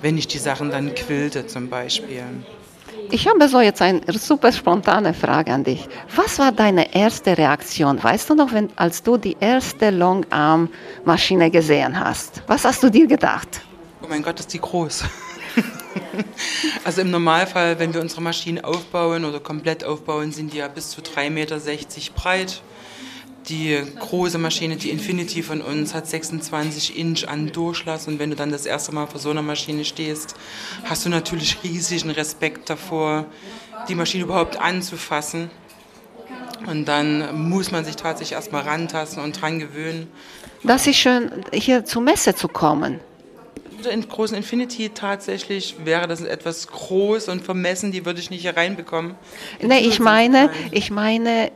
wenn 0.00 0.16
ich 0.16 0.26
die 0.26 0.38
Sachen 0.38 0.70
dann 0.70 0.94
quilte 0.94 1.46
zum 1.46 1.68
Beispiel. 1.68 2.24
Ich 3.10 3.28
habe 3.28 3.46
so 3.48 3.60
jetzt 3.60 3.82
eine 3.82 4.00
super 4.12 4.52
spontane 4.52 5.12
Frage 5.12 5.52
an 5.52 5.64
dich. 5.64 5.86
Was 6.16 6.38
war 6.38 6.50
deine 6.50 6.94
erste 6.94 7.36
Reaktion? 7.36 8.02
Weißt 8.02 8.30
du 8.30 8.34
noch, 8.34 8.52
wenn, 8.52 8.70
als 8.76 9.02
du 9.02 9.18
die 9.18 9.36
erste 9.38 9.90
Longarm-Maschine 9.90 11.50
gesehen 11.50 12.00
hast? 12.00 12.42
Was 12.46 12.64
hast 12.64 12.82
du 12.82 12.90
dir 12.90 13.06
gedacht? 13.06 13.67
Oh 14.08 14.10
mein 14.10 14.22
Gott, 14.22 14.40
ist 14.40 14.54
die 14.54 14.58
groß. 14.58 15.04
also 16.84 17.02
im 17.02 17.10
Normalfall, 17.10 17.78
wenn 17.78 17.92
wir 17.92 18.00
unsere 18.00 18.22
Maschinen 18.22 18.64
aufbauen 18.64 19.26
oder 19.26 19.38
komplett 19.38 19.84
aufbauen, 19.84 20.32
sind 20.32 20.54
die 20.54 20.56
ja 20.56 20.68
bis 20.68 20.88
zu 20.88 21.02
3,60 21.02 21.28
Meter 21.28 21.58
breit. 22.14 22.62
Die 23.50 23.78
große 23.98 24.38
Maschine, 24.38 24.76
die 24.76 24.88
Infinity 24.88 25.42
von 25.42 25.60
uns, 25.60 25.92
hat 25.92 26.06
26 26.06 26.98
Inch 26.98 27.28
an 27.28 27.52
Durchlass 27.52 28.08
und 28.08 28.18
wenn 28.18 28.30
du 28.30 28.36
dann 28.36 28.50
das 28.50 28.64
erste 28.64 28.94
Mal 28.94 29.06
vor 29.08 29.20
so 29.20 29.28
einer 29.28 29.42
Maschine 29.42 29.84
stehst, 29.84 30.36
hast 30.84 31.04
du 31.04 31.10
natürlich 31.10 31.58
riesigen 31.62 32.10
Respekt 32.10 32.70
davor, 32.70 33.26
die 33.90 33.94
Maschine 33.94 34.24
überhaupt 34.24 34.58
anzufassen. 34.58 35.50
Und 36.66 36.86
dann 36.86 37.46
muss 37.50 37.70
man 37.70 37.84
sich 37.84 37.96
tatsächlich 37.96 38.36
erstmal 38.36 38.62
rantasten 38.62 39.22
und 39.22 39.38
dran 39.38 39.58
gewöhnen. 39.58 40.06
Das 40.62 40.86
ist 40.86 40.96
schön, 40.96 41.44
hier 41.52 41.84
zur 41.84 42.00
Messe 42.00 42.34
zu 42.34 42.48
kommen. 42.48 43.00
In 43.90 44.08
großen 44.08 44.36
Infinity 44.36 44.90
tatsächlich 44.90 45.76
wäre 45.84 46.08
das 46.08 46.20
etwas 46.20 46.66
groß 46.66 47.28
und 47.28 47.44
vermessen, 47.44 47.92
die 47.92 48.04
würde 48.04 48.20
ich 48.20 48.30
nicht 48.30 48.42
hier 48.42 48.56
reinbekommen. 48.56 49.14
Nee, 49.60 49.80
ich 49.80 50.00
meine, 50.00 50.50
ich 50.72 50.90
meine, 50.90 51.52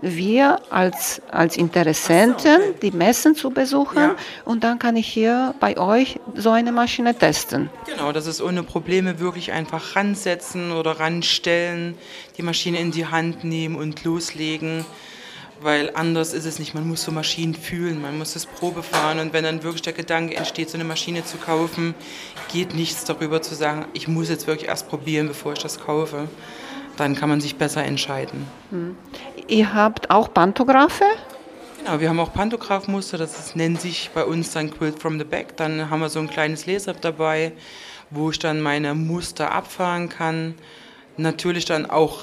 wir 0.00 0.60
als, 0.70 1.20
als 1.30 1.56
Interessenten 1.56 2.38
so, 2.38 2.68
okay. 2.68 2.74
die 2.82 2.90
Messen 2.90 3.34
zu 3.34 3.50
besuchen 3.50 3.98
ja. 3.98 4.16
und 4.44 4.64
dann 4.64 4.78
kann 4.78 4.96
ich 4.96 5.06
hier 5.06 5.54
bei 5.60 5.76
euch 5.78 6.20
so 6.34 6.50
eine 6.50 6.72
Maschine 6.72 7.16
testen. 7.16 7.70
Genau, 7.86 8.12
das 8.12 8.26
ist 8.26 8.40
ohne 8.40 8.62
Probleme 8.62 9.18
wirklich 9.18 9.52
einfach 9.52 9.96
ransetzen 9.96 10.72
oder 10.72 11.00
ranstellen, 11.00 11.96
die 12.36 12.42
Maschine 12.42 12.78
in 12.78 12.92
die 12.92 13.06
Hand 13.06 13.44
nehmen 13.44 13.76
und 13.76 14.04
loslegen 14.04 14.84
weil 15.60 15.90
anders 15.94 16.32
ist 16.32 16.44
es 16.44 16.58
nicht. 16.58 16.74
Man 16.74 16.88
muss 16.88 17.02
so 17.02 17.12
Maschinen 17.12 17.54
fühlen, 17.54 18.00
man 18.00 18.18
muss 18.18 18.34
das 18.34 18.46
Probe 18.46 18.82
fahren 18.82 19.18
und 19.18 19.32
wenn 19.32 19.44
dann 19.44 19.62
wirklich 19.62 19.82
der 19.82 19.92
Gedanke 19.92 20.36
entsteht, 20.36 20.70
so 20.70 20.76
eine 20.76 20.84
Maschine 20.84 21.24
zu 21.24 21.36
kaufen, 21.36 21.94
geht 22.52 22.74
nichts 22.74 23.04
darüber 23.04 23.42
zu 23.42 23.54
sagen, 23.54 23.86
ich 23.92 24.08
muss 24.08 24.28
jetzt 24.28 24.46
wirklich 24.46 24.68
erst 24.68 24.88
probieren, 24.88 25.28
bevor 25.28 25.52
ich 25.52 25.60
das 25.60 25.80
kaufe. 25.80 26.28
Dann 26.96 27.16
kann 27.16 27.28
man 27.28 27.40
sich 27.40 27.56
besser 27.56 27.82
entscheiden. 27.82 28.46
Hm. 28.70 28.96
Ihr 29.48 29.74
habt 29.74 30.10
auch 30.10 30.32
Pantographe? 30.32 31.04
Genau, 31.84 32.00
wir 32.00 32.08
haben 32.08 32.20
auch 32.20 32.32
Pantograph-Muster, 32.32 33.18
das 33.18 33.38
ist, 33.38 33.56
nennt 33.56 33.80
sich 33.80 34.10
bei 34.14 34.24
uns 34.24 34.52
dann 34.52 34.70
Quilt 34.70 35.00
from 35.00 35.18
the 35.18 35.24
Back. 35.24 35.56
Dann 35.56 35.90
haben 35.90 36.00
wir 36.00 36.08
so 36.08 36.18
ein 36.20 36.30
kleines 36.30 36.64
Laser 36.66 36.94
dabei, 36.94 37.52
wo 38.10 38.30
ich 38.30 38.38
dann 38.38 38.60
meine 38.60 38.94
Muster 38.94 39.52
abfahren 39.52 40.08
kann. 40.08 40.54
Natürlich 41.16 41.64
dann 41.66 41.84
auch 41.84 42.22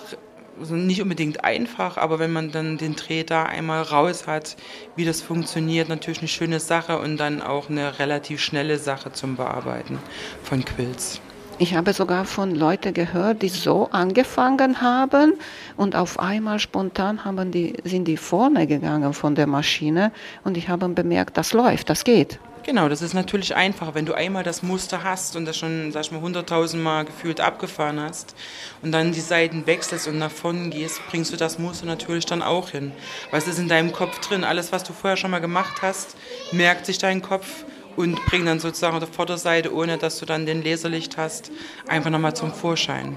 also 0.62 0.76
nicht 0.76 1.02
unbedingt 1.02 1.44
einfach, 1.44 1.98
aber 1.98 2.20
wenn 2.20 2.32
man 2.32 2.52
dann 2.52 2.78
den 2.78 2.96
Dreh 2.96 3.24
da 3.24 3.44
einmal 3.44 3.82
raus 3.82 4.28
hat, 4.28 4.56
wie 4.96 5.06
das 5.06 5.20
funktioniert, 5.20 5.90
natürlich 5.90 6.20
eine 6.20 6.28
schöne 6.28 6.60
Sache 6.60 7.00
und 7.00 7.18
dann 7.18 7.42
auch 7.42 7.70
eine 7.70 7.98
relativ 7.98 8.40
schnelle 8.42 8.78
Sache 8.78 9.12
zum 9.12 9.36
Bearbeiten 9.38 9.98
von 10.44 10.64
Quills. 10.64 11.20
Ich 11.58 11.76
habe 11.76 11.94
sogar 11.94 12.26
von 12.26 12.56
Leuten 12.56 12.94
gehört, 12.94 13.42
die 13.42 13.50
so 13.50 13.90
angefangen 13.92 14.82
haben 14.82 15.34
und 15.78 15.96
auf 15.96 16.20
einmal 16.20 16.60
spontan 16.60 17.26
haben 17.26 17.52
die, 17.52 17.74
sind 17.84 18.08
die 18.08 18.18
vorne 18.18 18.68
gegangen 18.68 19.14
von 19.14 19.34
der 19.34 19.48
Maschine 19.48 20.12
und 20.44 20.58
ich 20.58 20.70
habe 20.70 20.88
bemerkt, 20.90 21.38
das 21.38 21.54
läuft, 21.54 21.90
das 21.90 22.04
geht. 22.04 22.40
Genau, 22.64 22.90
das 22.90 23.02
ist 23.02 23.16
natürlich 23.16 23.56
einfacher, 23.56 23.96
wenn 23.96 24.06
du 24.06 24.14
einmal 24.14 24.44
das 24.44 24.62
Muster 24.62 25.04
hast 25.04 25.36
und 25.36 25.46
das 25.46 25.58
schon, 25.58 25.92
sag 25.92 26.04
ich 26.04 26.12
mal, 26.12 26.22
100.000 26.22 26.78
Mal 26.78 27.06
gefühlt 27.06 27.42
abgefahren 27.42 28.00
hast 28.00 28.36
und 28.84 28.92
dann 28.92 29.14
die 29.14 29.20
Seiten 29.20 29.66
wechselst 29.66 30.08
und 30.08 30.20
nach 30.20 30.30
vorne 30.30 30.70
gehst, 30.70 31.02
bringst 31.10 31.34
du 31.34 31.38
das 31.38 31.58
Muster 31.58 31.88
natürlich 31.88 32.28
dann 32.28 32.44
auch 32.44 32.70
hin. 32.70 32.92
Weil 33.32 33.40
es 33.40 33.48
ist 33.48 33.58
in 33.58 33.68
deinem 33.68 33.92
Kopf 33.92 34.20
drin. 34.20 34.44
Alles, 34.44 34.72
was 34.72 34.84
du 34.84 34.94
vorher 34.94 35.18
schon 35.18 35.32
mal 35.32 35.42
gemacht 35.42 35.82
hast, 35.82 36.16
merkt 36.52 36.86
sich 36.86 37.00
dein 37.00 37.24
Kopf 37.24 37.66
und 37.96 38.24
bringt 38.28 38.48
dann 38.48 38.60
sozusagen 38.60 38.96
auf 38.96 39.04
der 39.04 39.12
Vorderseite, 39.12 39.74
ohne 39.74 39.98
dass 39.98 40.20
du 40.20 40.28
dann 40.28 40.46
den 40.46 40.64
Laserlicht 40.64 41.18
hast, 41.18 41.52
einfach 41.88 42.12
nochmal 42.12 42.36
zum 42.36 42.54
Vorschein. 42.54 43.16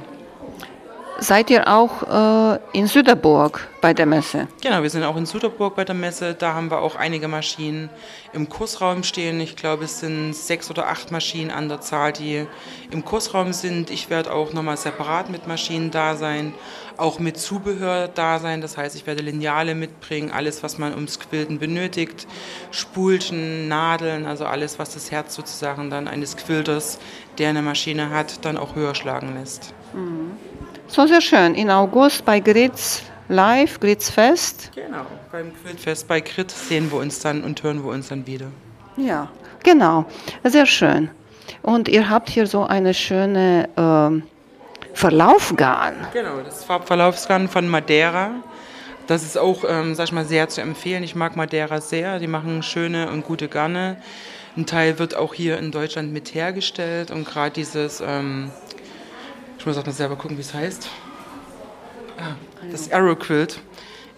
Seid 1.20 1.48
ihr 1.48 1.68
auch 1.68 2.54
äh, 2.54 2.58
in 2.72 2.88
Süderburg 2.88 3.68
bei 3.80 3.94
der 3.94 4.04
Messe? 4.04 4.48
Genau, 4.60 4.82
wir 4.82 4.90
sind 4.90 5.04
auch 5.04 5.16
in 5.16 5.26
Süderburg 5.26 5.76
bei 5.76 5.84
der 5.84 5.94
Messe. 5.94 6.34
Da 6.34 6.54
haben 6.54 6.70
wir 6.70 6.80
auch 6.80 6.96
einige 6.96 7.28
Maschinen 7.28 7.88
im 8.32 8.48
Kursraum 8.48 9.04
stehen. 9.04 9.40
Ich 9.40 9.54
glaube, 9.54 9.84
es 9.84 10.00
sind 10.00 10.34
sechs 10.34 10.70
oder 10.70 10.88
acht 10.88 11.12
Maschinen 11.12 11.52
an 11.52 11.68
der 11.68 11.80
Zahl, 11.80 12.12
die 12.12 12.46
im 12.90 13.04
Kursraum 13.04 13.52
sind. 13.52 13.90
Ich 13.90 14.10
werde 14.10 14.32
auch 14.32 14.52
nochmal 14.52 14.76
separat 14.76 15.30
mit 15.30 15.46
Maschinen 15.46 15.92
da 15.92 16.16
sein, 16.16 16.52
auch 16.96 17.20
mit 17.20 17.38
Zubehör 17.38 18.08
da 18.08 18.40
sein. 18.40 18.60
Das 18.60 18.76
heißt, 18.76 18.96
ich 18.96 19.06
werde 19.06 19.22
Lineale 19.22 19.76
mitbringen, 19.76 20.32
alles, 20.32 20.64
was 20.64 20.78
man 20.78 20.94
ums 20.94 21.20
Quilten 21.20 21.60
benötigt, 21.60 22.26
Spulchen, 22.72 23.68
Nadeln, 23.68 24.26
also 24.26 24.46
alles, 24.46 24.80
was 24.80 24.94
das 24.94 25.12
Herz 25.12 25.34
sozusagen 25.36 25.90
dann 25.90 26.08
eines 26.08 26.36
Quilters, 26.36 26.98
der 27.38 27.50
eine 27.50 27.62
Maschine 27.62 28.10
hat, 28.10 28.44
dann 28.44 28.56
auch 28.56 28.74
höher 28.74 28.96
schlagen 28.96 29.34
lässt. 29.38 29.72
Mhm. 29.92 30.32
So 30.94 31.08
sehr 31.08 31.20
schön. 31.20 31.56
In 31.56 31.72
August 31.72 32.24
bei 32.24 32.38
Gritz 32.38 33.02
live, 33.28 33.80
Gritz 33.80 34.10
Fest. 34.10 34.70
Genau, 34.76 35.04
beim 35.32 35.50
Quiltfest 35.52 36.06
bei 36.06 36.20
Gritz 36.20 36.68
sehen 36.68 36.88
wir 36.92 37.00
uns 37.00 37.18
dann 37.18 37.42
und 37.42 37.60
hören 37.64 37.82
wir 37.82 37.90
uns 37.90 38.10
dann 38.10 38.24
wieder. 38.28 38.46
Ja, 38.96 39.28
genau. 39.64 40.04
Sehr 40.44 40.66
schön. 40.66 41.10
Und 41.62 41.88
ihr 41.88 42.08
habt 42.08 42.30
hier 42.30 42.46
so 42.46 42.62
eine 42.62 42.94
schöne 42.94 43.68
äh, 43.74 44.94
Verlaufgarn. 44.94 45.96
Genau, 46.12 46.40
das 46.44 46.62
Farbverlaufsgarn 46.62 47.48
von 47.48 47.66
Madeira. 47.66 48.30
Das 49.08 49.24
ist 49.24 49.36
auch, 49.36 49.64
ähm, 49.68 49.96
sag 49.96 50.04
ich 50.04 50.12
mal, 50.12 50.24
sehr 50.24 50.48
zu 50.48 50.60
empfehlen. 50.60 51.02
Ich 51.02 51.16
mag 51.16 51.34
Madeira 51.34 51.80
sehr. 51.80 52.20
Die 52.20 52.28
machen 52.28 52.62
schöne 52.62 53.10
und 53.10 53.24
gute 53.24 53.48
Garne. 53.48 53.96
Ein 54.56 54.66
Teil 54.66 55.00
wird 55.00 55.16
auch 55.16 55.34
hier 55.34 55.58
in 55.58 55.72
Deutschland 55.72 56.12
mit 56.12 56.36
hergestellt 56.36 57.10
und 57.10 57.24
gerade 57.26 57.50
dieses 57.50 58.00
ähm, 58.00 58.52
ich 59.64 59.66
muss 59.66 59.78
auch 59.78 59.86
mal 59.86 59.92
selber 59.92 60.16
gucken, 60.16 60.36
wie 60.36 60.42
es 60.42 60.52
heißt. 60.52 60.90
Ah, 62.18 62.34
das 62.70 62.92
Arrow 62.92 63.18
Quilt 63.18 63.60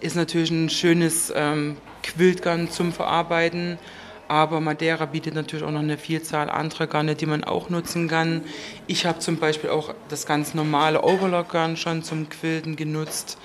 ist 0.01 0.17
natürlich 0.17 0.51
ein 0.51 0.69
schönes 0.69 1.31
ähm, 1.33 1.77
Quiltgarn 2.03 2.69
zum 2.69 2.91
Verarbeiten. 2.91 3.79
Aber 4.27 4.59
Madeira 4.59 5.05
bietet 5.05 5.35
natürlich 5.35 5.63
auch 5.63 5.71
noch 5.71 5.79
eine 5.79 5.97
Vielzahl 5.97 6.49
anderer 6.49 6.87
Garne, 6.87 7.15
die 7.15 7.27
man 7.27 7.45
auch 7.45 7.69
nutzen 7.69 8.09
kann. 8.09 8.41
Ich 8.87 9.05
habe 9.05 9.19
zum 9.19 9.37
Beispiel 9.37 9.69
auch 9.69 9.93
das 10.09 10.25
ganz 10.25 10.53
normale 10.53 11.01
Overlock-Garn 11.01 11.77
schon 11.77 12.03
zum 12.03 12.27
Quilten 12.27 12.75
genutzt. 12.75 13.37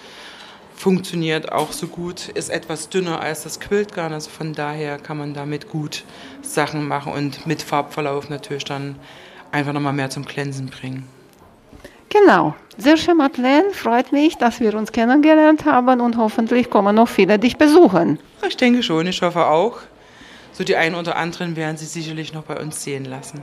Funktioniert 0.75 1.52
auch 1.52 1.71
so 1.71 1.87
gut, 1.87 2.30
ist 2.30 2.50
etwas 2.50 2.88
dünner 2.88 3.21
als 3.21 3.44
das 3.44 3.61
Quiltgarn, 3.61 4.12
also 4.12 4.28
von 4.28 4.54
daher 4.54 4.99
kann 4.99 5.18
man 5.18 5.35
damit 5.35 5.68
gut 5.68 6.02
Sachen 6.42 6.88
machen 6.88 7.12
und 7.12 7.47
mit 7.47 7.62
Farbverlauf 7.62 8.28
natürlich 8.28 8.64
dann 8.64 8.97
einfach 9.52 9.73
nochmal 9.73 9.92
mehr 9.92 10.11
zum 10.11 10.25
Glänzen 10.25 10.66
bringen. 10.66 11.06
Genau. 12.12 12.54
Sehr 12.76 12.99
schön, 12.99 13.16
Madeleine. 13.16 13.71
Freut 13.73 14.12
mich, 14.12 14.37
dass 14.37 14.61
wir 14.61 14.75
uns 14.75 14.92
kennengelernt 14.92 15.64
haben 15.64 16.00
und 16.00 16.19
hoffentlich 16.19 16.69
kommen 16.69 16.95
noch 16.95 17.09
viele 17.09 17.38
dich 17.38 17.57
besuchen. 17.57 18.19
Ich 18.47 18.57
denke 18.57 18.83
schon, 18.83 19.07
ich 19.07 19.23
hoffe 19.23 19.47
auch. 19.47 19.78
So 20.52 20.62
die 20.62 20.76
einen 20.76 20.95
oder 20.95 21.16
anderen 21.16 21.57
werden 21.57 21.78
Sie 21.78 21.87
sicherlich 21.87 22.35
noch 22.35 22.42
bei 22.42 22.61
uns 22.61 22.85
sehen 22.85 23.07
lassen. 23.07 23.40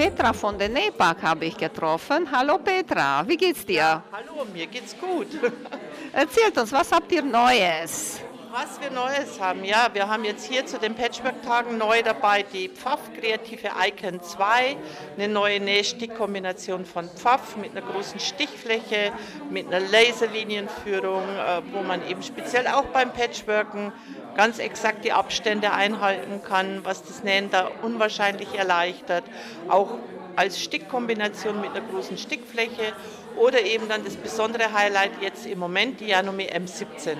Petra 0.00 0.32
von 0.32 0.58
der 0.58 0.70
NEPAC 0.70 1.22
habe 1.22 1.44
ich 1.44 1.58
getroffen. 1.58 2.26
Hallo 2.32 2.56
Petra, 2.56 3.22
wie 3.28 3.36
geht's 3.36 3.66
dir? 3.66 3.74
Ja, 3.74 4.02
hallo, 4.10 4.46
mir 4.50 4.66
geht's 4.66 4.96
gut. 4.98 5.26
Erzählt 6.14 6.56
uns, 6.56 6.72
was 6.72 6.90
habt 6.90 7.12
ihr 7.12 7.20
Neues? 7.20 8.18
Was 8.50 8.80
wir 8.80 8.90
Neues 8.90 9.38
haben, 9.38 9.62
ja, 9.62 9.90
wir 9.92 10.08
haben 10.08 10.24
jetzt 10.24 10.46
hier 10.46 10.64
zu 10.64 10.78
den 10.78 10.94
Patchwork-Tagen 10.94 11.76
neu 11.76 12.02
dabei 12.02 12.42
die 12.42 12.70
Pfaff 12.70 12.98
Kreative 13.14 13.68
Icon 13.86 14.22
2, 14.22 14.76
eine 15.18 15.28
neue 15.28 15.60
Nähstickkombination 15.60 16.86
von 16.86 17.08
Pfaff 17.10 17.56
mit 17.58 17.76
einer 17.76 17.86
großen 17.86 18.18
Stichfläche, 18.18 19.12
mit 19.50 19.66
einer 19.66 19.80
Laserlinienführung, 19.80 21.22
äh, 21.22 21.60
wo 21.72 21.82
man 21.82 22.04
eben 22.08 22.22
speziell 22.22 22.66
auch 22.68 22.86
beim 22.86 23.12
Patchworken 23.12 23.92
ganz 24.36 24.58
exakt 24.58 25.04
die 25.04 25.12
Abstände 25.12 25.72
einhalten 25.72 26.42
kann, 26.42 26.80
was 26.84 27.02
das 27.02 27.22
Nähen 27.22 27.50
da 27.50 27.70
unwahrscheinlich 27.82 28.54
erleichtert. 28.54 29.24
Auch 29.68 29.94
als 30.36 30.60
Stickkombination 30.60 31.60
mit 31.60 31.70
einer 31.70 31.86
großen 31.86 32.16
Stickfläche 32.16 32.92
oder 33.36 33.62
eben 33.62 33.88
dann 33.88 34.04
das 34.04 34.16
besondere 34.16 34.72
Highlight 34.72 35.12
jetzt 35.20 35.46
im 35.46 35.58
Moment, 35.58 36.00
die 36.00 36.06
Janome 36.06 36.44
M17. 36.44 37.16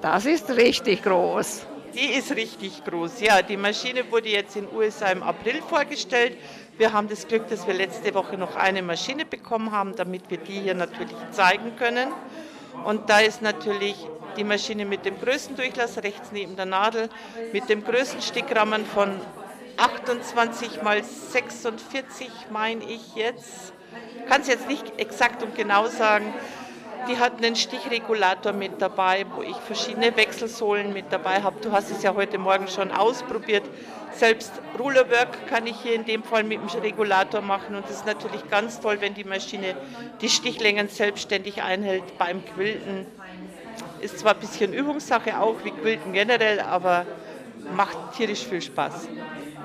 Das 0.00 0.26
ist 0.26 0.50
richtig 0.50 1.02
groß. 1.02 1.66
Die 1.94 2.14
ist 2.14 2.34
richtig 2.34 2.84
groß, 2.84 3.20
ja. 3.20 3.42
Die 3.42 3.56
Maschine 3.56 4.10
wurde 4.10 4.30
jetzt 4.30 4.56
in 4.56 4.66
den 4.66 4.74
USA 4.74 5.10
im 5.10 5.22
April 5.22 5.60
vorgestellt. 5.60 6.38
Wir 6.78 6.92
haben 6.92 7.08
das 7.08 7.28
Glück, 7.28 7.48
dass 7.48 7.66
wir 7.66 7.74
letzte 7.74 8.14
Woche 8.14 8.38
noch 8.38 8.56
eine 8.56 8.82
Maschine 8.82 9.26
bekommen 9.26 9.72
haben, 9.72 9.94
damit 9.94 10.30
wir 10.30 10.38
die 10.38 10.60
hier 10.60 10.74
natürlich 10.74 11.14
zeigen 11.30 11.76
können. 11.76 12.08
Und 12.84 13.10
da 13.10 13.20
ist 13.20 13.42
natürlich 13.42 13.94
die 14.36 14.44
Maschine 14.44 14.84
mit 14.84 15.04
dem 15.04 15.20
größten 15.20 15.56
Durchlass 15.56 15.98
rechts 15.98 16.32
neben 16.32 16.56
der 16.56 16.66
Nadel, 16.66 17.08
mit 17.52 17.68
dem 17.68 17.84
größten 17.84 18.22
Stickrahmen 18.22 18.86
von 18.86 19.20
28 19.76 20.82
mal 20.82 21.02
46, 21.02 22.28
meine 22.50 22.84
ich 22.84 23.14
jetzt. 23.14 23.72
Kann 24.28 24.42
es 24.42 24.48
jetzt 24.48 24.68
nicht 24.68 24.98
exakt 24.98 25.42
und 25.42 25.54
genau 25.54 25.86
sagen. 25.86 26.32
Die 27.08 27.18
hat 27.18 27.38
einen 27.38 27.56
Stichregulator 27.56 28.52
mit 28.52 28.80
dabei, 28.80 29.26
wo 29.34 29.42
ich 29.42 29.56
verschiedene 29.56 30.16
Wechselsohlen 30.16 30.92
mit 30.92 31.06
dabei 31.10 31.42
habe. 31.42 31.60
Du 31.60 31.72
hast 31.72 31.90
es 31.90 32.02
ja 32.02 32.14
heute 32.14 32.38
Morgen 32.38 32.68
schon 32.68 32.92
ausprobiert. 32.92 33.64
Selbst 34.12 34.52
Rulerwork 34.78 35.48
kann 35.48 35.66
ich 35.66 35.80
hier 35.80 35.94
in 35.94 36.04
dem 36.04 36.22
Fall 36.22 36.44
mit 36.44 36.60
dem 36.60 36.80
Regulator 36.80 37.40
machen 37.40 37.74
und 37.74 37.84
das 37.86 37.96
ist 37.96 38.06
natürlich 38.06 38.48
ganz 38.50 38.78
toll, 38.78 38.98
wenn 39.00 39.14
die 39.14 39.24
Maschine 39.24 39.74
die 40.20 40.28
Stichlängen 40.28 40.88
selbstständig 40.88 41.62
einhält 41.62 42.18
beim 42.18 42.44
Quilten. 42.44 43.06
Ist 44.02 44.18
zwar 44.18 44.34
ein 44.34 44.40
bisschen 44.40 44.74
Übungssache 44.74 45.38
auch, 45.40 45.54
wie 45.64 45.70
Quilten 45.70 46.12
generell, 46.12 46.60
aber 46.60 47.06
macht 47.74 47.96
tierisch 48.16 48.44
viel 48.44 48.60
Spaß. 48.60 49.08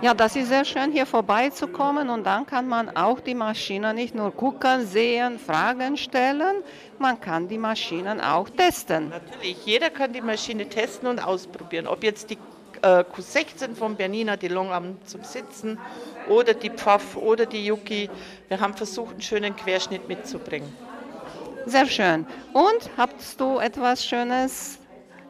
Ja, 0.02 0.14
das 0.14 0.36
ist 0.36 0.50
sehr 0.50 0.64
schön, 0.64 0.92
hier 0.92 1.08
vorbeizukommen 1.08 2.10
und 2.12 2.24
dann 2.24 2.46
kann 2.46 2.68
man 2.68 2.96
auch 2.96 3.20
die 3.20 3.34
Maschinen 3.34 3.96
nicht 3.96 4.14
nur 4.14 4.32
gucken, 4.32 4.86
sehen, 4.86 5.40
Fragen 5.40 5.98
stellen, 5.98 6.64
man 7.00 7.20
kann 7.20 7.48
die 7.48 7.58
Maschinen 7.58 8.22
auch 8.22 8.48
testen. 8.48 9.10
Natürlich, 9.10 9.66
jeder 9.66 9.90
kann 9.90 10.14
die 10.14 10.22
Maschine 10.22 10.70
testen 10.70 11.10
und 11.10 11.20
ausprobieren. 11.20 11.88
Ob 11.88 12.04
jetzt 12.04 12.30
die 12.30 12.38
äh, 12.84 13.04
Q16 13.04 13.74
von 13.76 13.96
Bernina, 13.96 14.38
die 14.38 14.50
Longarm 14.50 14.98
zum 15.04 15.24
Sitzen 15.24 15.80
oder 16.30 16.54
die 16.54 16.70
Pfaff 16.70 17.16
oder 17.16 17.48
die 17.48 17.66
Yuki. 17.66 18.08
Wir 18.48 18.60
haben 18.60 18.76
versucht, 18.76 19.14
einen 19.14 19.22
schönen 19.22 19.56
Querschnitt 19.56 20.08
mitzubringen. 20.08 20.72
Sehr 21.68 21.86
schön. 21.86 22.26
Und 22.54 22.90
hast 22.96 23.42
du 23.42 23.60
etwas 23.60 24.06
Schönes 24.06 24.80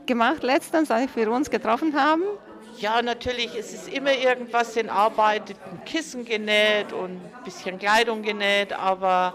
gemacht 0.06 0.44
letztens, 0.44 0.92
als 0.92 1.16
wir 1.16 1.32
uns 1.32 1.50
getroffen 1.50 2.00
haben? 2.00 2.22
Ja, 2.78 3.02
natürlich, 3.02 3.56
es 3.58 3.74
ist 3.74 3.90
immer 3.90 4.14
irgendwas 4.14 4.78
in 4.78 4.88
Arbeit, 4.88 5.56
ein 5.72 5.84
Kissen 5.84 6.26
genäht 6.26 6.94
und 6.94 7.16
ein 7.16 7.44
bisschen 7.44 7.80
Kleidung 7.80 8.22
genäht, 8.22 8.72
aber 8.72 9.34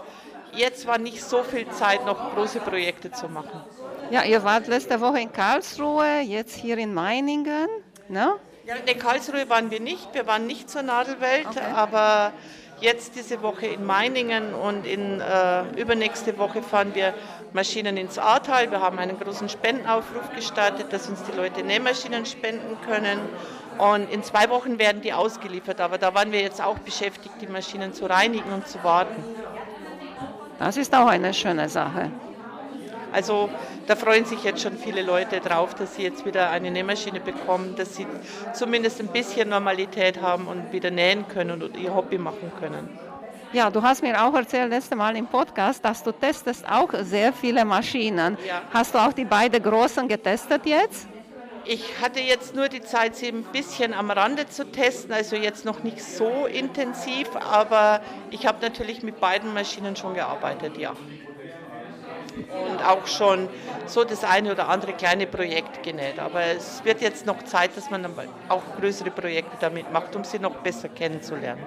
jetzt 0.53 0.87
war 0.87 0.97
nicht 0.97 1.21
so 1.21 1.43
viel 1.43 1.67
Zeit, 1.71 2.05
noch 2.05 2.35
große 2.35 2.61
Projekte 2.61 3.11
zu 3.11 3.27
machen. 3.27 3.61
Ja, 4.09 4.23
ihr 4.23 4.41
wart 4.45 4.67
letzte 4.67 5.01
Woche 5.01 5.19
in 5.19 5.31
Karlsruhe, 5.33 6.21
jetzt 6.21 6.55
hier 6.55 6.77
in 6.77 6.93
Meiningen, 6.93 7.67
ne? 8.07 8.35
Ja, 8.65 8.75
in 8.75 8.97
Karlsruhe 8.97 9.49
waren 9.49 9.69
wir 9.71 9.81
nicht, 9.81 10.13
wir 10.13 10.25
waren 10.25 10.47
nicht 10.47 10.69
zur 10.69 10.83
Nadelwelt, 10.83 11.47
okay. 11.47 11.59
aber 11.75 12.31
jetzt 12.83 13.15
diese 13.15 13.41
Woche 13.41 13.67
in 13.67 13.85
Meiningen 13.85 14.53
und 14.53 14.85
in 14.85 15.21
äh, 15.21 15.63
übernächste 15.81 16.37
Woche 16.37 16.61
fahren 16.61 16.93
wir 16.93 17.13
Maschinen 17.53 17.95
ins 17.95 18.19
Ahrtal. 18.19 18.69
Wir 18.71 18.81
haben 18.81 18.99
einen 18.99 19.17
großen 19.17 19.47
Spendenaufruf 19.47 20.29
gestartet, 20.35 20.91
dass 20.91 21.07
uns 21.07 21.23
die 21.23 21.31
Leute 21.31 21.63
Nähmaschinen 21.63 22.25
spenden 22.25 22.77
können. 22.85 23.19
Und 23.77 24.11
in 24.11 24.21
zwei 24.21 24.49
Wochen 24.49 24.77
werden 24.79 25.01
die 25.01 25.13
ausgeliefert. 25.13 25.79
Aber 25.79 25.97
da 25.97 26.13
waren 26.13 26.31
wir 26.31 26.41
jetzt 26.41 26.61
auch 26.61 26.77
beschäftigt, 26.79 27.35
die 27.41 27.47
Maschinen 27.47 27.93
zu 27.93 28.05
reinigen 28.05 28.51
und 28.51 28.67
zu 28.67 28.83
warten. 28.83 29.23
Das 30.59 30.75
ist 30.75 30.93
auch 30.93 31.07
eine 31.07 31.33
schöne 31.33 31.69
Sache. 31.69 32.11
Also 33.13 33.49
da 33.85 33.95
freuen 33.95 34.25
sich 34.25 34.43
jetzt 34.43 34.61
schon 34.61 34.77
viele 34.77 35.03
Leute 35.03 35.39
drauf, 35.39 35.75
dass 35.75 35.95
sie 35.95 36.01
jetzt 36.01 36.25
wieder 36.25 36.49
eine 36.49 36.71
Nähmaschine 36.71 37.19
bekommen, 37.19 37.75
dass 37.75 37.95
sie 37.95 38.07
zumindest 38.53 38.99
ein 38.99 39.07
bisschen 39.07 39.49
Normalität 39.49 40.19
haben 40.19 40.47
und 40.47 40.73
wieder 40.73 40.89
nähen 40.89 41.27
können 41.27 41.61
und 41.61 41.77
ihr 41.77 41.93
Hobby 41.93 42.17
machen 42.17 42.51
können. 42.59 42.89
Ja, 43.53 43.69
du 43.69 43.83
hast 43.83 44.01
mir 44.01 44.19
auch 44.19 44.33
erzählt 44.33 44.71
letzte 44.71 44.95
Mal 44.95 45.15
im 45.15 45.27
Podcast, 45.27 45.85
dass 45.85 46.01
du 46.01 46.11
testest 46.11 46.67
auch 46.67 46.89
sehr 47.01 47.31
viele 47.31 47.63
Maschinen. 47.63 48.35
Ja. 48.47 48.63
Hast 48.73 48.95
du 48.95 48.97
auch 48.97 49.13
die 49.13 49.25
beiden 49.25 49.61
großen 49.61 50.07
getestet 50.07 50.65
jetzt? 50.65 51.07
Ich 51.65 52.01
hatte 52.01 52.19
jetzt 52.19 52.55
nur 52.55 52.67
die 52.67 52.81
Zeit, 52.81 53.15
sie 53.15 53.27
ein 53.27 53.43
bisschen 53.43 53.93
am 53.93 54.09
Rande 54.09 54.47
zu 54.47 54.65
testen, 54.65 55.13
also 55.13 55.35
jetzt 55.35 55.65
noch 55.65 55.83
nicht 55.83 56.03
so 56.03 56.47
intensiv, 56.47 57.29
aber 57.35 58.01
ich 58.31 58.47
habe 58.47 58.57
natürlich 58.61 59.03
mit 59.03 59.21
beiden 59.21 59.53
Maschinen 59.53 59.95
schon 59.95 60.15
gearbeitet, 60.15 60.77
ja 60.77 60.93
und 62.37 62.85
auch 62.85 63.05
schon 63.07 63.49
so 63.85 64.03
das 64.03 64.23
eine 64.23 64.51
oder 64.51 64.69
andere 64.69 64.93
kleine 64.93 65.27
Projekt 65.27 65.83
genäht. 65.83 66.19
Aber 66.19 66.41
es 66.41 66.83
wird 66.83 67.01
jetzt 67.01 67.25
noch 67.25 67.43
Zeit, 67.43 67.75
dass 67.75 67.89
man 67.89 68.05
auch 68.49 68.63
größere 68.79 69.11
Projekte 69.11 69.57
damit 69.59 69.91
macht, 69.91 70.15
um 70.15 70.23
sie 70.23 70.39
noch 70.39 70.55
besser 70.57 70.89
kennenzulernen. 70.89 71.65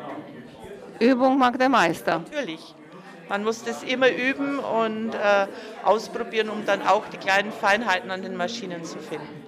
Übung 0.99 1.39
mag 1.39 1.59
der 1.59 1.69
Meister. 1.69 2.23
Natürlich. 2.31 2.75
Man 3.29 3.43
muss 3.43 3.65
das 3.65 3.83
immer 3.83 4.09
üben 4.09 4.61
und 4.61 5.15
äh, 5.15 5.47
ausprobieren, 5.85 6.49
um 6.49 6.65
dann 6.65 6.87
auch 6.87 7.09
die 7.09 7.17
kleinen 7.17 7.51
Feinheiten 7.51 8.11
an 8.11 8.23
den 8.23 8.37
Maschinen 8.37 8.85
zu 8.85 8.99
finden. 8.99 9.45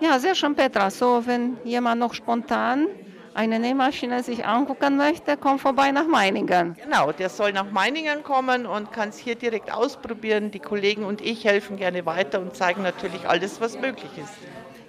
Ja, 0.00 0.18
sehr 0.18 0.34
schön, 0.34 0.54
Petra. 0.54 0.90
So, 0.90 1.26
wenn 1.26 1.58
jemand 1.64 2.00
noch 2.00 2.14
spontan 2.14 2.86
eine 3.38 3.60
Nähmaschine 3.60 4.24
sich 4.24 4.44
angucken 4.44 4.96
möchte, 4.96 5.36
kommt 5.36 5.60
vorbei 5.60 5.92
nach 5.92 6.08
Meiningen. 6.08 6.76
Genau, 6.82 7.12
der 7.12 7.28
soll 7.28 7.52
nach 7.52 7.70
Meiningen 7.70 8.24
kommen 8.24 8.66
und 8.66 8.92
kann 8.92 9.10
es 9.10 9.18
hier 9.18 9.36
direkt 9.36 9.72
ausprobieren. 9.72 10.50
Die 10.50 10.58
Kollegen 10.58 11.04
und 11.04 11.20
ich 11.20 11.44
helfen 11.44 11.76
gerne 11.76 12.04
weiter 12.04 12.40
und 12.40 12.56
zeigen 12.56 12.82
natürlich 12.82 13.28
alles, 13.28 13.60
was 13.60 13.78
möglich 13.78 14.10
ist. 14.16 14.32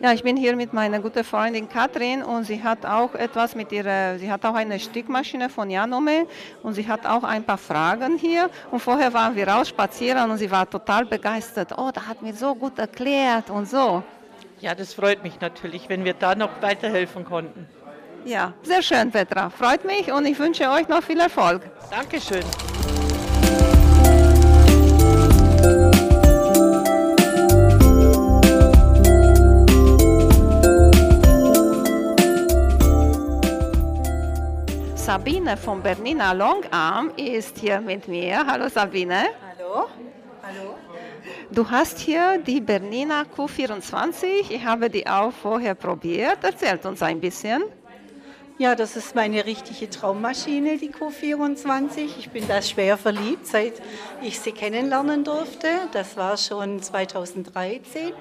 Ja, 0.02 0.14
ich 0.14 0.24
bin 0.24 0.36
hier 0.36 0.56
mit 0.56 0.74
meiner 0.74 1.00
guten 1.00 1.24
Freundin 1.24 1.70
Katrin 1.70 2.24
und 2.24 2.46
sie 2.46 2.64
hat 2.64 2.88
auch 2.88 3.14
etwas 3.14 3.54
mit 3.54 3.72
ihrer, 3.72 4.18
sie 4.18 4.32
hat 4.32 4.44
auch 4.46 4.56
eine 4.56 4.80
Stickmaschine 4.80 5.50
von 5.50 5.70
Janome 5.70 6.26
und 6.64 6.74
sie 6.74 6.88
hat 6.88 7.06
auch 7.06 7.24
ein 7.24 7.44
paar 7.44 7.58
Fragen 7.60 8.18
hier. 8.18 8.50
Und 8.72 8.80
vorher 8.80 9.14
waren 9.14 9.36
wir 9.36 9.48
raus 9.48 9.70
spazieren 9.70 10.32
und 10.32 10.38
sie 10.40 10.50
war 10.50 10.68
total 10.68 11.06
begeistert. 11.06 11.74
Oh, 11.78 11.92
da 11.94 12.08
hat 12.08 12.24
mir 12.24 12.34
so 12.34 12.56
gut 12.56 12.80
erklärt 12.80 13.52
und 13.52 13.70
so. 13.70 14.02
Ja, 14.60 14.74
das 14.74 14.94
freut 14.94 15.22
mich 15.22 15.40
natürlich, 15.40 15.88
wenn 15.88 16.04
wir 16.04 16.14
da 16.14 16.34
noch 16.34 16.62
weiterhelfen 16.62 17.26
konnten. 17.26 17.68
Ja, 18.26 18.54
sehr 18.64 18.82
schön, 18.82 19.12
Petra. 19.12 19.50
Freut 19.50 19.86
mich 19.86 20.12
und 20.12 20.26
ich 20.26 20.38
wünsche 20.38 20.70
euch 20.70 20.88
noch 20.88 21.02
viel 21.02 21.20
Erfolg. 21.20 21.62
Dankeschön. 21.90 22.44
Sabine 34.96 35.58
vom 35.58 35.82
Bernina 35.82 36.34
Longarm 36.34 37.12
ist 37.16 37.58
hier 37.58 37.82
mit 37.82 38.08
mir. 38.08 38.46
Hallo 38.46 38.70
Sabine. 38.70 39.30
Hallo. 39.58 39.88
Hallo. 40.44 40.76
Du 41.50 41.68
hast 41.68 41.98
hier 41.98 42.38
die 42.38 42.62
Bernina 42.62 43.24
Q24. 43.24 44.52
Ich 44.52 44.64
habe 44.64 44.88
die 44.88 45.08
auch 45.08 45.32
vorher 45.32 45.74
probiert. 45.74 46.44
Erzählt 46.44 46.86
uns 46.86 47.02
ein 47.02 47.20
bisschen. 47.20 47.64
Ja, 48.60 48.76
das 48.76 48.98
ist 48.98 49.15
meine 49.15 49.45
richtige 49.45 49.89
Traummaschine, 49.89 50.78
die 50.78 50.91
Q24. 50.91 52.10
Ich 52.19 52.30
bin 52.30 52.45
da 52.45 52.62
schwer 52.62 52.98
verliebt, 52.98 53.48
seit 53.48 53.82
ich 54.22 54.38
sie 54.38 54.52
kennenlernen 54.52 55.24
durfte. 55.24 55.69
Das 55.93 56.17
war 56.17 56.36
schon 56.36 56.82
2013, 56.82 58.12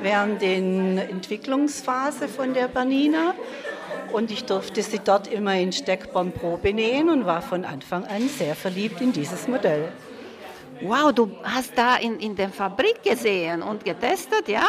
während 0.00 0.40
der 0.40 1.10
Entwicklungsphase 1.10 2.28
von 2.28 2.54
der 2.54 2.68
Bernina. 2.68 3.34
Und 4.12 4.30
ich 4.30 4.44
durfte 4.44 4.84
sie 4.84 5.00
dort 5.00 5.26
immer 5.26 5.56
in 5.56 5.72
Steckborn 5.72 6.30
Probe 6.30 6.72
nähen 6.72 7.10
und 7.10 7.26
war 7.26 7.42
von 7.42 7.64
Anfang 7.64 8.04
an 8.04 8.28
sehr 8.28 8.54
verliebt 8.54 9.00
in 9.00 9.12
dieses 9.12 9.48
Modell. 9.48 9.90
Wow, 10.82 11.12
du 11.12 11.32
hast 11.42 11.72
da 11.76 11.96
in, 11.96 12.20
in 12.20 12.36
der 12.36 12.50
Fabrik 12.50 13.02
gesehen 13.02 13.62
und 13.62 13.84
getestet, 13.84 14.46
ja? 14.46 14.64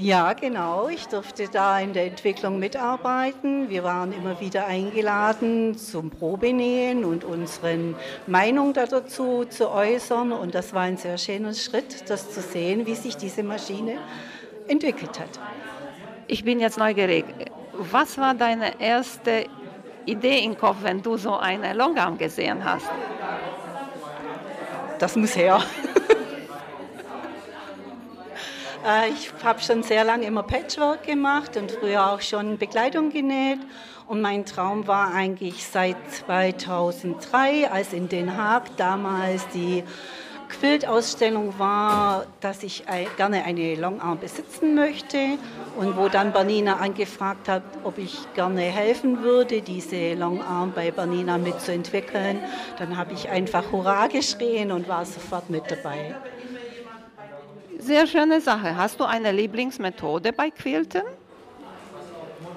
Ja, 0.00 0.32
genau. 0.32 0.86
Ich 0.86 1.08
durfte 1.08 1.48
da 1.48 1.80
in 1.80 1.92
der 1.92 2.06
Entwicklung 2.06 2.60
mitarbeiten. 2.60 3.68
Wir 3.68 3.82
waren 3.82 4.12
immer 4.12 4.38
wieder 4.38 4.64
eingeladen 4.64 5.76
zum 5.76 6.10
Probenähen 6.10 7.04
und 7.04 7.24
unsere 7.24 7.96
Meinung 8.28 8.72
dazu 8.74 9.44
zu 9.44 9.68
äußern. 9.68 10.30
Und 10.30 10.54
das 10.54 10.72
war 10.72 10.82
ein 10.82 10.98
sehr 10.98 11.18
schöner 11.18 11.52
Schritt, 11.52 12.08
das 12.08 12.32
zu 12.32 12.40
sehen, 12.42 12.86
wie 12.86 12.94
sich 12.94 13.16
diese 13.16 13.42
Maschine 13.42 13.98
entwickelt 14.68 15.18
hat. 15.18 15.40
Ich 16.28 16.44
bin 16.44 16.60
jetzt 16.60 16.78
neugierig. 16.78 17.24
Was 17.72 18.16
war 18.18 18.34
deine 18.34 18.80
erste 18.80 19.46
Idee 20.06 20.44
im 20.44 20.56
Kopf, 20.56 20.76
wenn 20.82 21.02
du 21.02 21.16
so 21.16 21.36
eine 21.36 21.74
Longarm 21.74 22.16
gesehen 22.16 22.64
hast? 22.64 22.86
Das 25.00 25.16
muss 25.16 25.34
her. 25.34 25.60
Äh, 28.86 29.10
ich 29.10 29.32
habe 29.42 29.60
schon 29.60 29.82
sehr 29.82 30.04
lange 30.04 30.26
immer 30.26 30.42
Patchwork 30.42 31.04
gemacht 31.04 31.56
und 31.56 31.70
früher 31.70 32.12
auch 32.12 32.20
schon 32.20 32.58
Bekleidung 32.58 33.10
genäht. 33.10 33.60
Und 34.06 34.22
mein 34.22 34.46
Traum 34.46 34.86
war 34.86 35.12
eigentlich 35.12 35.66
seit 35.66 35.96
2003, 36.10 37.70
als 37.70 37.92
in 37.92 38.08
Den 38.08 38.36
Haag 38.36 38.76
damals 38.76 39.46
die 39.48 39.84
Quiltausstellung 40.48 41.58
war, 41.58 42.24
dass 42.40 42.62
ich 42.62 42.84
gerne 43.18 43.44
eine 43.44 43.74
Longarm 43.74 44.18
besitzen 44.18 44.74
möchte 44.74 45.18
und 45.76 45.98
wo 45.98 46.08
dann 46.08 46.32
Bernina 46.32 46.76
angefragt 46.76 47.50
hat, 47.50 47.62
ob 47.84 47.98
ich 47.98 48.16
gerne 48.34 48.62
helfen 48.62 49.22
würde, 49.22 49.60
diese 49.60 50.14
Longarm 50.14 50.72
bei 50.72 50.90
Bernina 50.90 51.36
mitzuentwickeln. 51.36 52.40
Dann 52.78 52.96
habe 52.96 53.12
ich 53.12 53.28
einfach 53.28 53.70
Hurra 53.72 54.06
geschrien 54.06 54.72
und 54.72 54.88
war 54.88 55.04
sofort 55.04 55.50
mit 55.50 55.70
dabei. 55.70 56.16
Sehr 57.78 58.06
schöne 58.06 58.40
Sache. 58.40 58.76
Hast 58.76 58.98
du 58.98 59.04
eine 59.04 59.32
Lieblingsmethode 59.32 60.32
bei 60.32 60.50
Quilten? 60.50 61.02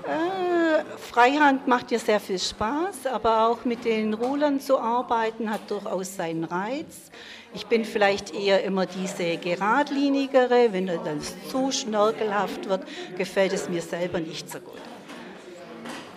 Äh, 0.03 0.83
Freihand 0.97 1.67
macht 1.67 1.91
dir 1.91 1.99
sehr 1.99 2.19
viel 2.19 2.39
Spaß, 2.39 3.05
aber 3.05 3.47
auch 3.47 3.63
mit 3.63 3.85
den 3.85 4.13
Rulern 4.13 4.59
zu 4.59 4.79
arbeiten 4.79 5.51
hat 5.51 5.69
durchaus 5.69 6.15
seinen 6.15 6.43
Reiz. 6.43 7.11
Ich 7.53 7.67
bin 7.67 7.85
vielleicht 7.85 8.33
eher 8.33 8.63
immer 8.63 8.85
diese 8.87 9.37
geradlinigere. 9.37 10.69
Wenn 10.71 10.87
das 10.87 11.35
zu 11.49 11.71
schnörkelhaft 11.71 12.67
wird, 12.67 12.83
gefällt 13.17 13.53
es 13.53 13.69
mir 13.69 13.81
selber 13.81 14.19
nicht 14.19 14.49
so 14.49 14.59
gut. 14.59 14.79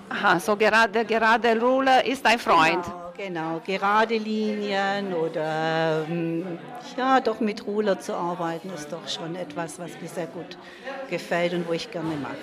Aha, 0.09 0.41
so 0.41 0.57
gerade, 0.57 1.05
gerade 1.05 1.61
Ruler 1.61 2.07
ist 2.07 2.25
ein 2.25 2.39
Freund. 2.39 2.85
Genau. 2.85 3.04
Genau, 3.17 3.61
gerade 3.65 4.17
Linien 4.17 5.15
oder 5.15 6.05
ähm, 6.09 6.59
ja, 6.97 7.21
doch 7.21 7.39
mit 7.39 7.65
Ruler 7.65 8.01
zu 8.01 8.13
arbeiten 8.13 8.71
ist 8.75 8.93
doch 8.93 9.07
schon 9.09 9.37
etwas, 9.37 9.79
was 9.79 9.93
mir 10.01 10.09
sehr 10.09 10.27
gut 10.27 10.59
gefällt 11.09 11.55
und 11.55 11.69
wo 11.69 11.73
ich 11.75 11.93
gerne 11.93 12.17
mache. 12.17 12.35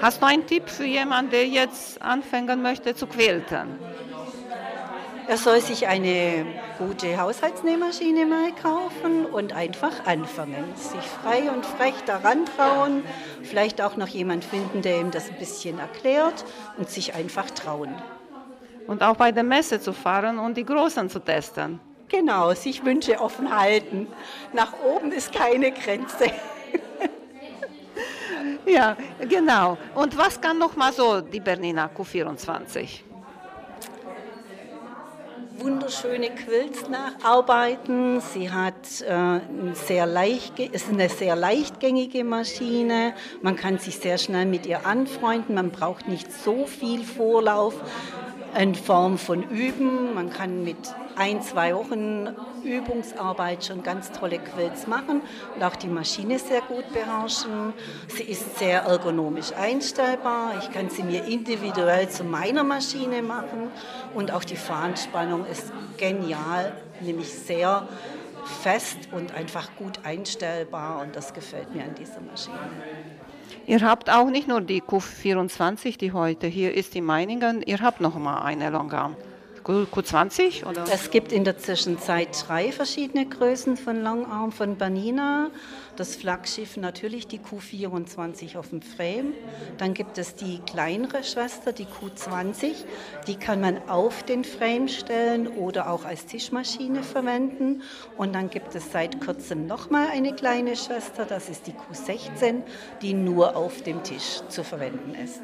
Hast 0.00 0.22
du 0.22 0.26
einen 0.26 0.46
Tipp 0.46 0.70
für 0.70 0.84
jemanden, 0.84 1.32
der 1.32 1.44
jetzt 1.44 2.00
anfangen 2.00 2.62
möchte 2.62 2.94
zu 2.94 3.08
quilten? 3.08 3.80
Er 5.26 5.36
soll 5.36 5.60
sich 5.60 5.88
eine 5.88 6.46
gute 6.78 7.20
Haushaltsnähmaschine 7.20 8.26
mal 8.26 8.52
kaufen 8.62 9.26
und 9.26 9.52
einfach 9.54 10.06
anfangen. 10.06 10.72
Sich 10.76 11.02
frei 11.02 11.50
und 11.50 11.66
frech 11.66 11.96
daran 12.06 12.46
trauen, 12.46 13.02
vielleicht 13.42 13.82
auch 13.82 13.96
noch 13.96 14.08
jemand 14.08 14.44
finden, 14.44 14.82
der 14.82 15.00
ihm 15.00 15.10
das 15.10 15.28
ein 15.28 15.36
bisschen 15.36 15.80
erklärt 15.80 16.44
und 16.76 16.88
sich 16.88 17.14
einfach 17.16 17.50
trauen 17.50 17.96
und 18.88 19.02
auch 19.02 19.16
bei 19.16 19.30
der 19.30 19.44
Messe 19.44 19.80
zu 19.80 19.92
fahren 19.92 20.40
und 20.40 20.56
die 20.56 20.64
Großen 20.64 21.08
zu 21.08 21.20
testen. 21.20 21.78
Genau, 22.08 22.52
sich 22.54 22.84
Wünsche 22.84 23.20
offen 23.20 23.56
halten. 23.56 24.08
Nach 24.52 24.72
oben 24.82 25.12
ist 25.12 25.32
keine 25.32 25.70
Grenze. 25.70 26.24
ja, 28.66 28.96
genau. 29.28 29.76
Und 29.94 30.16
was 30.16 30.40
kann 30.40 30.58
noch 30.58 30.74
mal 30.74 30.92
so 30.92 31.20
die 31.20 31.40
Bernina 31.40 31.88
Q24? 31.94 33.02
wunderschöne 35.60 36.30
Quilts 36.30 36.88
nacharbeiten. 36.88 38.20
Sie 38.20 38.50
hat 38.50 39.00
äh, 39.00 39.40
sehr 39.74 40.06
leicht, 40.06 40.58
ist 40.58 40.88
eine 40.88 41.08
sehr 41.08 41.34
leichtgängige 41.34 42.24
Maschine. 42.24 43.14
Man 43.42 43.56
kann 43.56 43.78
sich 43.78 43.98
sehr 43.98 44.18
schnell 44.18 44.46
mit 44.46 44.66
ihr 44.66 44.86
anfreunden. 44.86 45.56
Man 45.56 45.70
braucht 45.70 46.06
nicht 46.06 46.32
so 46.32 46.66
viel 46.66 47.02
Vorlauf 47.02 47.74
in 48.56 48.74
Form 48.74 49.18
von 49.18 49.42
Üben. 49.42 50.14
Man 50.14 50.30
kann 50.30 50.64
mit 50.64 50.76
ein, 51.16 51.42
zwei 51.42 51.74
Wochen 51.74 52.28
Übungsarbeit 52.64 53.64
schon 53.64 53.82
ganz 53.82 54.12
tolle 54.12 54.38
Quilts 54.38 54.86
machen 54.86 55.22
und 55.54 55.64
auch 55.64 55.76
die 55.76 55.88
Maschine 55.88 56.38
sehr 56.38 56.60
gut 56.62 56.92
beherrschen. 56.92 57.72
Sie 58.08 58.22
ist 58.22 58.58
sehr 58.58 58.82
ergonomisch 58.82 59.52
einstellbar. 59.52 60.52
Ich 60.60 60.70
kann 60.70 60.90
sie 60.90 61.02
mir 61.02 61.24
individuell 61.24 62.08
zu 62.08 62.24
meiner 62.24 62.64
Maschine 62.64 63.22
machen 63.22 63.70
und 64.14 64.32
auch 64.32 64.44
die 64.44 64.56
Fahnenspannung 64.56 65.44
ist 65.46 65.72
genial, 65.96 66.72
nämlich 67.00 67.32
sehr 67.32 67.88
fest 68.62 69.08
und 69.12 69.34
einfach 69.34 69.68
gut 69.76 70.00
einstellbar 70.04 71.02
und 71.02 71.16
das 71.16 71.34
gefällt 71.34 71.74
mir 71.74 71.84
an 71.84 71.94
dieser 71.94 72.20
Maschine. 72.20 72.58
Ihr 73.68 73.82
habt 73.82 74.08
auch 74.08 74.30
nicht 74.30 74.48
nur 74.48 74.62
die 74.62 74.80
Q24, 74.80 75.98
die 75.98 76.12
heute 76.12 76.46
hier 76.46 76.72
ist 76.72 76.96
in 76.96 77.04
Meiningen, 77.04 77.60
ihr 77.60 77.80
habt 77.80 78.00
noch 78.00 78.18
mal 78.18 78.40
eine 78.40 78.70
Longarm. 78.70 79.14
Q20? 79.68 80.66
Oder? 80.66 80.84
Es 80.90 81.10
gibt 81.10 81.30
in 81.30 81.44
der 81.44 81.58
Zwischenzeit 81.58 82.28
drei 82.46 82.72
verschiedene 82.72 83.26
Größen 83.26 83.76
von 83.76 84.02
Longarm 84.02 84.50
von 84.50 84.76
Bernina. 84.78 85.50
Das 85.96 86.16
Flaggschiff 86.16 86.78
natürlich 86.78 87.26
die 87.26 87.38
Q24 87.38 88.56
auf 88.56 88.70
dem 88.70 88.80
Frame. 88.80 89.34
Dann 89.76 89.92
gibt 89.92 90.16
es 90.16 90.34
die 90.34 90.60
kleinere 90.60 91.22
Schwester, 91.22 91.72
die 91.72 91.84
Q20. 91.84 92.76
Die 93.26 93.36
kann 93.36 93.60
man 93.60 93.88
auf 93.88 94.22
den 94.22 94.42
Frame 94.42 94.88
stellen 94.88 95.48
oder 95.48 95.90
auch 95.90 96.06
als 96.06 96.24
Tischmaschine 96.24 97.02
verwenden. 97.02 97.82
Und 98.16 98.34
dann 98.34 98.48
gibt 98.48 98.74
es 98.74 98.90
seit 98.90 99.20
kurzem 99.20 99.66
nochmal 99.66 100.08
eine 100.08 100.34
kleine 100.34 100.76
Schwester, 100.76 101.26
das 101.26 101.50
ist 101.50 101.66
die 101.66 101.72
Q16, 101.72 102.62
die 103.02 103.12
nur 103.12 103.54
auf 103.54 103.82
dem 103.82 104.02
Tisch 104.02 104.40
zu 104.48 104.64
verwenden 104.64 105.14
ist. 105.14 105.42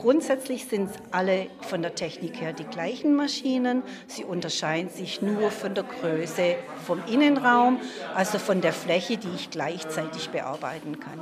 Grundsätzlich 0.00 0.64
sind 0.64 0.88
alle 1.10 1.48
von 1.60 1.82
der 1.82 1.94
Technik 1.94 2.40
her 2.40 2.54
die 2.54 2.64
gleichen 2.64 3.14
Maschinen. 3.14 3.82
Sie 4.06 4.24
unterscheiden 4.24 4.88
sich 4.88 5.20
nur 5.20 5.50
von 5.50 5.74
der 5.74 5.84
Größe 5.84 6.54
vom 6.86 7.02
Innenraum, 7.06 7.78
also 8.14 8.38
von 8.38 8.62
der 8.62 8.72
Fläche, 8.72 9.18
die 9.18 9.28
ich 9.34 9.50
gleichzeitig 9.50 10.30
bearbeiten 10.30 10.98
kann. 11.00 11.20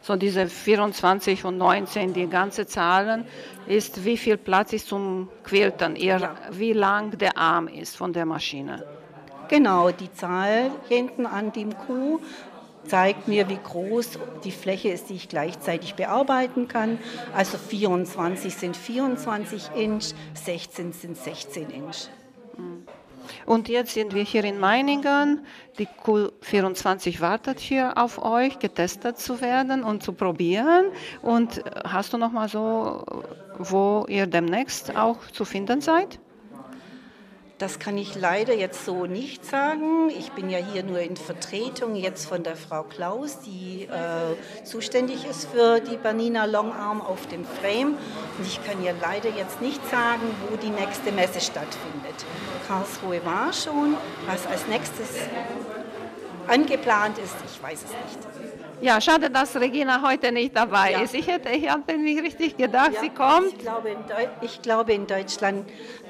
So 0.00 0.16
diese 0.16 0.46
24 0.46 1.44
und 1.44 1.58
19, 1.58 2.14
die 2.14 2.28
ganze 2.28 2.66
Zahlen, 2.66 3.26
ist 3.66 4.06
wie 4.06 4.16
viel 4.16 4.38
Platz 4.38 4.72
ist 4.72 4.88
zum 4.88 5.28
Quilten, 5.44 5.96
ja. 5.96 6.34
wie 6.52 6.72
lang 6.72 7.18
der 7.18 7.36
Arm 7.36 7.68
ist 7.68 7.94
von 7.94 8.10
der 8.10 8.24
Maschine. 8.24 8.86
Genau, 9.48 9.90
die 9.90 10.12
Zahl 10.12 10.70
hinten 10.88 11.24
an 11.24 11.52
dem 11.52 11.76
Kuh 11.76 12.20
zeigt 12.88 13.28
mir, 13.28 13.48
wie 13.48 13.58
groß 13.62 14.18
die 14.44 14.52
Fläche 14.52 14.88
ist, 14.88 15.08
die 15.08 15.14
ich 15.14 15.28
gleichzeitig 15.28 15.94
bearbeiten 15.94 16.68
kann. 16.68 16.98
Also 17.34 17.58
24 17.58 18.54
sind 18.54 18.76
24 18.76 19.70
Inch, 19.76 20.14
16 20.34 20.92
sind 20.92 21.16
16 21.16 21.70
Inch. 21.70 22.08
Und 23.44 23.68
jetzt 23.68 23.94
sind 23.94 24.14
wir 24.14 24.22
hier 24.22 24.44
in 24.44 24.58
Meiningen. 24.58 25.44
Die 25.78 25.86
Q24 25.86 27.20
wartet 27.20 27.58
hier 27.58 27.98
auf 27.98 28.22
euch, 28.22 28.58
getestet 28.58 29.18
zu 29.18 29.40
werden 29.40 29.82
und 29.84 30.02
zu 30.02 30.12
probieren. 30.12 30.86
Und 31.22 31.62
hast 31.84 32.12
du 32.12 32.18
noch 32.18 32.32
mal 32.32 32.48
so, 32.48 33.04
wo 33.58 34.06
ihr 34.08 34.26
demnächst 34.26 34.96
auch 34.96 35.18
zu 35.32 35.44
finden 35.44 35.80
seid? 35.80 36.20
Das 37.58 37.78
kann 37.78 37.96
ich 37.96 38.14
leider 38.14 38.52
jetzt 38.52 38.84
so 38.84 39.06
nicht 39.06 39.42
sagen. 39.46 40.10
Ich 40.10 40.32
bin 40.32 40.50
ja 40.50 40.58
hier 40.58 40.82
nur 40.82 41.00
in 41.00 41.16
Vertretung 41.16 41.96
jetzt 41.96 42.26
von 42.26 42.42
der 42.42 42.54
Frau 42.54 42.82
Klaus, 42.82 43.40
die 43.40 43.84
äh, 43.84 44.64
zuständig 44.64 45.24
ist 45.24 45.48
für 45.48 45.80
die 45.80 45.96
Banina 45.96 46.44
Longarm 46.44 47.00
auf 47.00 47.26
dem 47.28 47.46
Frame. 47.46 47.96
Und 48.36 48.46
ich 48.46 48.62
kann 48.66 48.84
ja 48.84 48.92
leider 49.00 49.30
jetzt 49.30 49.62
nicht 49.62 49.80
sagen, 49.90 50.20
wo 50.50 50.56
die 50.56 50.68
nächste 50.68 51.12
Messe 51.12 51.40
stattfindet. 51.40 52.26
Karlsruhe 52.68 53.24
war 53.24 53.50
schon. 53.54 53.96
Was 54.26 54.46
als 54.46 54.66
nächstes 54.66 55.16
angeplant 56.48 57.16
ist, 57.16 57.36
ich 57.50 57.62
weiß 57.62 57.84
es 57.84 57.90
nicht. 57.90 58.46
Ja, 58.82 59.00
schade, 59.00 59.30
dass 59.30 59.56
Regina 59.56 60.02
heute 60.06 60.30
nicht 60.30 60.54
dabei 60.54 60.92
ja. 60.92 61.00
ist. 61.00 61.14
Ich 61.14 61.26
hätte, 61.26 61.48
ich 61.48 61.70
habe 61.70 61.96
nicht 61.96 62.22
richtig 62.22 62.58
gedacht, 62.58 62.92
ja, 62.92 63.00
sie 63.00 63.08
kommt. 63.08 63.46
Ich 63.46 63.58
glaube, 63.58 63.88
in, 63.88 63.98
ich 64.42 64.60
glaube, 64.60 64.92
in 64.92 65.06
Deutschland 65.06 65.66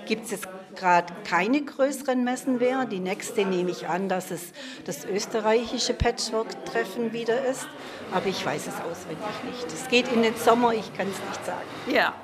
gibt 0.07 0.31
es 0.31 0.41
gerade 0.77 1.13
keine 1.25 1.63
größeren 1.63 2.23
Messen 2.23 2.59
mehr. 2.59 2.85
Die 2.85 3.01
nächste 3.01 3.45
nehme 3.45 3.71
ich 3.71 3.89
an, 3.89 4.09
dass 4.09 4.31
es 4.31 4.53
das 4.85 5.05
österreichische 5.05 5.95
Patchwork-Treffen 5.95 7.13
wieder 7.13 7.45
ist. 7.47 7.67
Aber 8.13 8.27
ich 8.27 8.45
weiß 8.45 8.69
es 8.69 8.75
auswendig 8.75 9.27
nicht. 9.45 9.67
Es 9.73 9.89
geht 9.89 10.13
in 10.13 10.23
den 10.23 10.37
Sommer, 10.37 10.73
ich 10.73 10.93
kann 10.95 11.09
es 11.09 11.19
nicht 11.29 11.47
sagen. 11.47 11.67
Ja. 11.93 12.15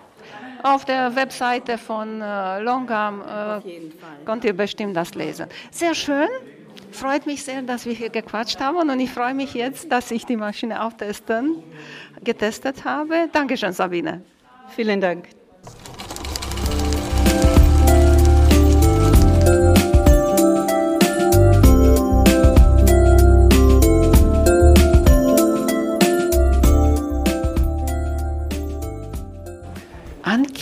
Auf 0.63 0.85
der 0.85 1.17
Webseite 1.17 1.77
von 1.77 2.21
äh, 2.21 2.61
Longam 2.61 3.23
äh, 3.23 3.81
könnt 4.25 4.45
ihr 4.45 4.53
bestimmt 4.53 4.97
das 4.97 5.15
lesen. 5.15 5.47
Sehr 5.73 5.95
schön. 5.95 6.29
Freut 6.93 7.27
mich 7.27 7.43
sehr, 7.43 7.63
dass 7.63 7.87
wir 7.87 7.95
hier 7.95 8.11
gequatscht 8.11 8.61
haben 8.61 8.91
und 8.91 9.01
ich 9.01 9.11
freue 9.11 9.35
mich 9.35 9.55
jetzt, 9.55 9.91
dass 9.91 10.11
ich 10.11 10.25
die 10.27 10.37
Maschine 10.37 10.85
auch 10.85 10.93
testen, 10.93 11.63
getestet 12.23 12.85
habe. 12.85 13.29
Dankeschön, 13.33 13.73
Sabine. 13.73 14.23
Vielen 14.69 15.01
Dank. 15.01 15.42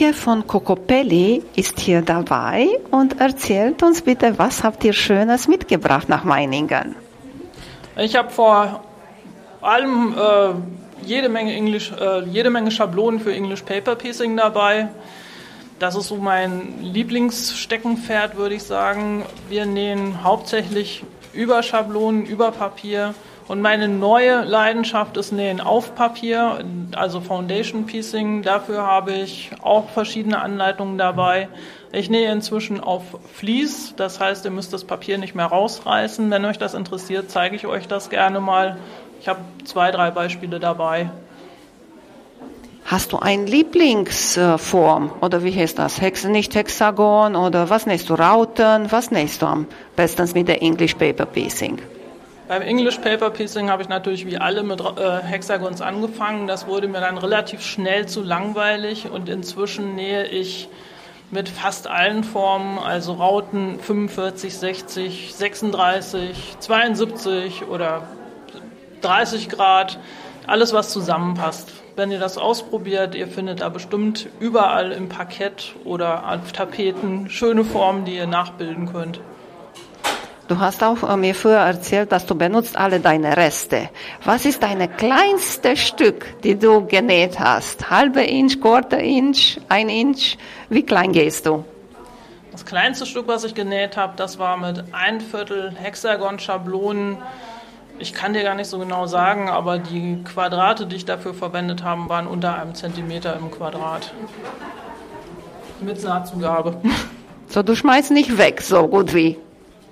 Antje 0.00 0.14
von 0.14 0.46
Cocopelli 0.46 1.42
ist 1.56 1.78
hier 1.78 2.00
dabei 2.00 2.68
und 2.90 3.20
erzählt 3.20 3.82
uns 3.82 4.00
bitte, 4.00 4.38
was 4.38 4.64
habt 4.64 4.82
ihr 4.82 4.94
Schönes 4.94 5.46
mitgebracht 5.46 6.08
nach 6.08 6.24
Meiningen? 6.24 6.96
Ich 7.98 8.16
habe 8.16 8.30
vor 8.30 8.82
allem 9.60 10.14
äh, 10.16 11.04
jede, 11.04 11.28
Menge 11.28 11.52
English, 11.52 11.92
äh, 11.92 12.24
jede 12.24 12.48
Menge 12.48 12.70
Schablonen 12.70 13.20
für 13.20 13.34
English 13.34 13.60
Paper 13.60 13.94
Piecing 13.94 14.38
dabei. 14.38 14.88
Das 15.78 15.94
ist 15.94 16.08
so 16.08 16.16
mein 16.16 16.80
Lieblingssteckenpferd, 16.80 18.38
würde 18.38 18.54
ich 18.54 18.62
sagen. 18.62 19.26
Wir 19.50 19.66
nähen 19.66 20.24
hauptsächlich 20.24 21.04
über 21.34 21.62
Schablonen, 21.62 22.24
über 22.24 22.52
Papier 22.52 23.14
und 23.50 23.62
meine 23.62 23.88
neue 23.88 24.44
Leidenschaft 24.44 25.16
ist 25.16 25.32
Nähen 25.32 25.60
auf 25.60 25.96
Papier, 25.96 26.64
also 26.94 27.20
Foundation 27.20 27.84
Piecing. 27.84 28.42
Dafür 28.42 28.86
habe 28.86 29.12
ich 29.12 29.50
auch 29.60 29.88
verschiedene 29.88 30.40
Anleitungen 30.40 30.98
dabei. 30.98 31.48
Ich 31.90 32.08
nähe 32.08 32.30
inzwischen 32.30 32.78
auf 32.78 33.02
Vlies, 33.34 33.94
das 33.96 34.20
heißt, 34.20 34.44
ihr 34.44 34.52
müsst 34.52 34.72
das 34.72 34.84
Papier 34.84 35.18
nicht 35.18 35.34
mehr 35.34 35.46
rausreißen. 35.46 36.30
Wenn 36.30 36.44
euch 36.44 36.58
das 36.58 36.74
interessiert, 36.74 37.28
zeige 37.32 37.56
ich 37.56 37.66
euch 37.66 37.88
das 37.88 38.08
gerne 38.08 38.38
mal. 38.38 38.76
Ich 39.20 39.26
habe 39.26 39.40
zwei, 39.64 39.90
drei 39.90 40.12
Beispiele 40.12 40.60
dabei. 40.60 41.10
Hast 42.84 43.10
du 43.10 43.18
eine 43.18 43.46
Lieblingsform 43.46 45.10
oder 45.20 45.42
wie 45.42 45.52
heißt 45.52 45.76
das? 45.76 46.00
Hex, 46.00 46.22
nicht 46.22 46.54
Hexagon 46.54 47.34
oder 47.34 47.68
was 47.68 47.86
nähst 47.86 48.10
du? 48.10 48.14
Rauten? 48.14 48.92
Was 48.92 49.10
nähst 49.10 49.42
du 49.42 49.46
am 49.46 49.66
besten 49.96 50.28
mit 50.34 50.46
der 50.46 50.62
English 50.62 50.94
Paper 50.94 51.26
Piecing? 51.26 51.80
Beim 52.50 52.62
English 52.62 52.98
Paper 52.98 53.30
Piecing 53.30 53.70
habe 53.70 53.84
ich 53.84 53.88
natürlich 53.88 54.26
wie 54.26 54.36
alle 54.36 54.64
mit 54.64 54.80
äh, 54.80 55.22
Hexagons 55.22 55.80
angefangen. 55.80 56.48
Das 56.48 56.66
wurde 56.66 56.88
mir 56.88 56.98
dann 56.98 57.16
relativ 57.16 57.62
schnell 57.62 58.08
zu 58.08 58.24
langweilig 58.24 59.08
und 59.08 59.28
inzwischen 59.28 59.94
nähe 59.94 60.26
ich 60.26 60.68
mit 61.30 61.48
fast 61.48 61.86
allen 61.86 62.24
Formen, 62.24 62.80
also 62.80 63.12
Rauten 63.12 63.78
45, 63.78 64.52
60, 64.52 65.32
36, 65.32 66.56
72 66.58 67.68
oder 67.68 68.02
30 69.02 69.48
Grad, 69.48 70.00
alles 70.48 70.72
was 70.72 70.90
zusammenpasst. 70.90 71.70
Wenn 71.94 72.10
ihr 72.10 72.18
das 72.18 72.36
ausprobiert, 72.36 73.14
ihr 73.14 73.28
findet 73.28 73.60
da 73.60 73.68
bestimmt 73.68 74.28
überall 74.40 74.90
im 74.90 75.08
Parkett 75.08 75.76
oder 75.84 76.28
auf 76.28 76.50
Tapeten 76.50 77.30
schöne 77.30 77.64
Formen, 77.64 78.04
die 78.04 78.16
ihr 78.16 78.26
nachbilden 78.26 78.92
könnt. 78.92 79.20
Du 80.50 80.58
hast 80.58 80.82
auch 80.82 81.08
äh, 81.08 81.16
mir 81.16 81.36
früher 81.36 81.58
erzählt, 81.58 82.10
dass 82.10 82.26
du 82.26 82.34
benutzt 82.34 82.76
alle 82.76 82.98
deine 82.98 83.36
Reste. 83.36 83.88
Was 84.24 84.44
ist 84.44 84.64
deine 84.64 84.88
kleinste 84.88 85.76
Stück, 85.76 86.40
die 86.42 86.58
du 86.58 86.84
genäht 86.86 87.38
hast? 87.38 87.88
Halbe 87.88 88.22
Inch, 88.22 88.60
Quarter 88.60 88.98
Inch, 88.98 89.60
ein 89.68 89.88
Inch? 89.88 90.36
Wie 90.68 90.82
klein 90.82 91.12
gehst 91.12 91.46
du? 91.46 91.64
Das 92.50 92.66
kleinste 92.66 93.06
Stück, 93.06 93.28
was 93.28 93.44
ich 93.44 93.54
genäht 93.54 93.96
habe, 93.96 94.14
das 94.16 94.40
war 94.40 94.56
mit 94.56 94.82
ein 94.90 95.20
Viertel 95.20 95.72
Hexagon-Schablonen. 95.76 97.18
Ich 98.00 98.12
kann 98.12 98.32
dir 98.32 98.42
gar 98.42 98.56
nicht 98.56 98.68
so 98.68 98.80
genau 98.80 99.06
sagen, 99.06 99.48
aber 99.48 99.78
die 99.78 100.24
Quadrate, 100.24 100.86
die 100.86 100.96
ich 100.96 101.04
dafür 101.04 101.32
verwendet 101.32 101.84
habe, 101.84 102.08
waren 102.08 102.26
unter 102.26 102.60
einem 102.60 102.74
Zentimeter 102.74 103.36
im 103.36 103.52
Quadrat. 103.52 104.12
Mit 105.80 106.02
Nahtzugabe. 106.02 106.80
So, 107.46 107.62
du 107.62 107.76
schmeißt 107.76 108.10
nicht 108.10 108.36
weg, 108.36 108.62
so 108.62 108.88
gut 108.88 109.14
wie. 109.14 109.38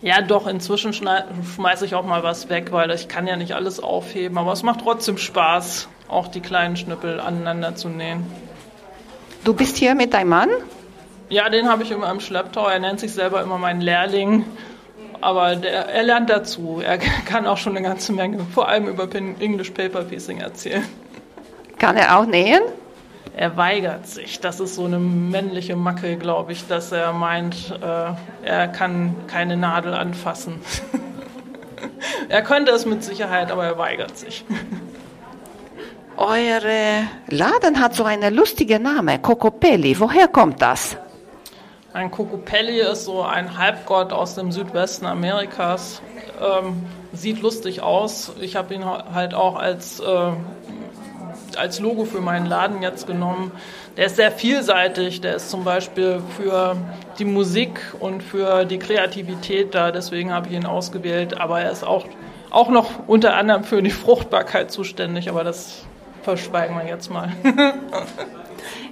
Ja, 0.00 0.20
doch, 0.22 0.46
inzwischen 0.46 0.92
schmeiße 0.92 1.84
ich 1.84 1.94
auch 1.94 2.04
mal 2.04 2.22
was 2.22 2.48
weg, 2.48 2.70
weil 2.70 2.90
ich 2.92 3.08
kann 3.08 3.26
ja 3.26 3.36
nicht 3.36 3.54
alles 3.54 3.80
aufheben. 3.80 4.38
Aber 4.38 4.52
es 4.52 4.62
macht 4.62 4.80
trotzdem 4.82 5.18
Spaß, 5.18 5.88
auch 6.06 6.28
die 6.28 6.40
kleinen 6.40 6.76
Schnüppel 6.76 7.18
aneinander 7.18 7.74
zu 7.74 7.88
nähen. 7.88 8.24
Du 9.44 9.54
bist 9.54 9.76
hier 9.76 9.94
mit 9.94 10.14
deinem 10.14 10.28
Mann? 10.28 10.50
Ja, 11.30 11.48
den 11.48 11.68
habe 11.68 11.82
ich 11.82 11.90
immer 11.90 12.10
im 12.10 12.20
Schlepptau. 12.20 12.68
Er 12.68 12.78
nennt 12.78 13.00
sich 13.00 13.12
selber 13.12 13.42
immer 13.42 13.58
meinen 13.58 13.80
Lehrling. 13.80 14.44
Aber 15.20 15.56
der, 15.56 15.88
er 15.88 16.02
lernt 16.04 16.30
dazu. 16.30 16.80
Er 16.84 16.98
kann 17.24 17.46
auch 17.46 17.56
schon 17.56 17.76
eine 17.76 17.86
ganze 17.86 18.12
Menge, 18.12 18.38
vor 18.54 18.68
allem 18.68 18.86
über 18.86 19.08
English 19.40 19.70
Paper 19.70 20.04
Piecing 20.04 20.40
erzählen. 20.40 20.84
Kann 21.78 21.96
er 21.96 22.18
auch 22.18 22.26
nähen? 22.26 22.62
Er 23.38 23.56
weigert 23.56 24.08
sich. 24.08 24.40
Das 24.40 24.58
ist 24.58 24.74
so 24.74 24.84
eine 24.84 24.98
männliche 24.98 25.76
Macke, 25.76 26.16
glaube 26.16 26.50
ich, 26.50 26.66
dass 26.66 26.90
er 26.90 27.12
meint, 27.12 27.72
äh, 27.80 28.12
er 28.42 28.66
kann 28.68 29.14
keine 29.28 29.56
Nadel 29.56 29.94
anfassen. 29.94 30.60
er 32.28 32.42
könnte 32.42 32.72
es 32.72 32.84
mit 32.84 33.04
Sicherheit, 33.04 33.52
aber 33.52 33.64
er 33.64 33.78
weigert 33.78 34.18
sich. 34.18 34.44
Eure 36.16 37.06
Laden 37.28 37.80
hat 37.80 37.94
so 37.94 38.02
einen 38.02 38.34
lustigen 38.34 38.82
Namen, 38.82 39.22
Cocopelli. 39.22 40.00
Woher 40.00 40.26
kommt 40.26 40.60
das? 40.60 40.96
Ein 41.92 42.10
Cocopelli 42.10 42.80
ist 42.80 43.04
so 43.04 43.22
ein 43.22 43.56
Halbgott 43.56 44.12
aus 44.12 44.34
dem 44.34 44.50
Südwesten 44.50 45.06
Amerikas. 45.06 46.02
Ähm, 46.40 46.82
sieht 47.12 47.40
lustig 47.40 47.82
aus. 47.82 48.32
Ich 48.40 48.56
habe 48.56 48.74
ihn 48.74 48.84
halt 48.84 49.32
auch 49.32 49.54
als 49.54 50.00
äh, 50.00 50.32
als 51.58 51.80
Logo 51.80 52.04
für 52.04 52.20
meinen 52.20 52.46
Laden 52.46 52.82
jetzt 52.82 53.06
genommen. 53.06 53.52
Der 53.96 54.06
ist 54.06 54.16
sehr 54.16 54.30
vielseitig. 54.30 55.20
Der 55.20 55.36
ist 55.36 55.50
zum 55.50 55.64
Beispiel 55.64 56.20
für 56.36 56.76
die 57.18 57.24
Musik 57.24 57.80
und 58.00 58.22
für 58.22 58.64
die 58.64 58.78
Kreativität 58.78 59.74
da. 59.74 59.90
Deswegen 59.90 60.32
habe 60.32 60.48
ich 60.48 60.54
ihn 60.54 60.66
ausgewählt. 60.66 61.40
Aber 61.40 61.60
er 61.60 61.72
ist 61.72 61.84
auch, 61.84 62.06
auch 62.50 62.68
noch 62.68 62.90
unter 63.06 63.36
anderem 63.36 63.64
für 63.64 63.82
die 63.82 63.90
Fruchtbarkeit 63.90 64.70
zuständig. 64.70 65.28
Aber 65.28 65.44
das 65.44 65.84
verschweigen 66.22 66.76
wir 66.76 66.86
jetzt 66.86 67.10
mal. 67.10 67.32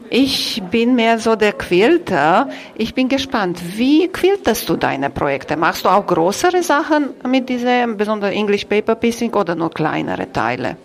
Ich 0.08 0.62
bin 0.70 0.94
mehr 0.94 1.18
so 1.18 1.34
der 1.34 1.52
Quilter. 1.52 2.48
Ich 2.76 2.94
bin 2.94 3.08
gespannt, 3.08 3.60
wie 3.76 4.06
quiltest 4.08 4.68
du 4.68 4.76
deine 4.76 5.10
Projekte? 5.10 5.56
Machst 5.56 5.84
du 5.84 5.88
auch 5.88 6.06
größere 6.06 6.62
Sachen 6.62 7.14
mit 7.28 7.48
diesem 7.48 7.96
besonders 7.96 8.32
English 8.32 8.66
Paper 8.66 8.94
Piecing 8.94 9.34
oder 9.34 9.56
nur 9.56 9.70
kleinere 9.70 10.30
Teile? 10.32 10.76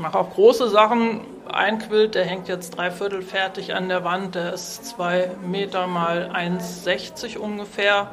Mache 0.00 0.18
auch 0.18 0.34
große 0.34 0.68
Sachen. 0.70 1.20
Ein 1.52 1.78
Quilt, 1.78 2.14
der 2.14 2.24
hängt 2.24 2.48
jetzt 2.48 2.76
dreiviertel 2.76 3.22
fertig 3.22 3.74
an 3.74 3.88
der 3.88 4.04
Wand, 4.04 4.34
der 4.34 4.54
ist 4.54 4.86
zwei 4.86 5.30
Meter 5.46 5.86
mal 5.86 6.30
1,60 6.34 7.38
ungefähr. 7.38 8.08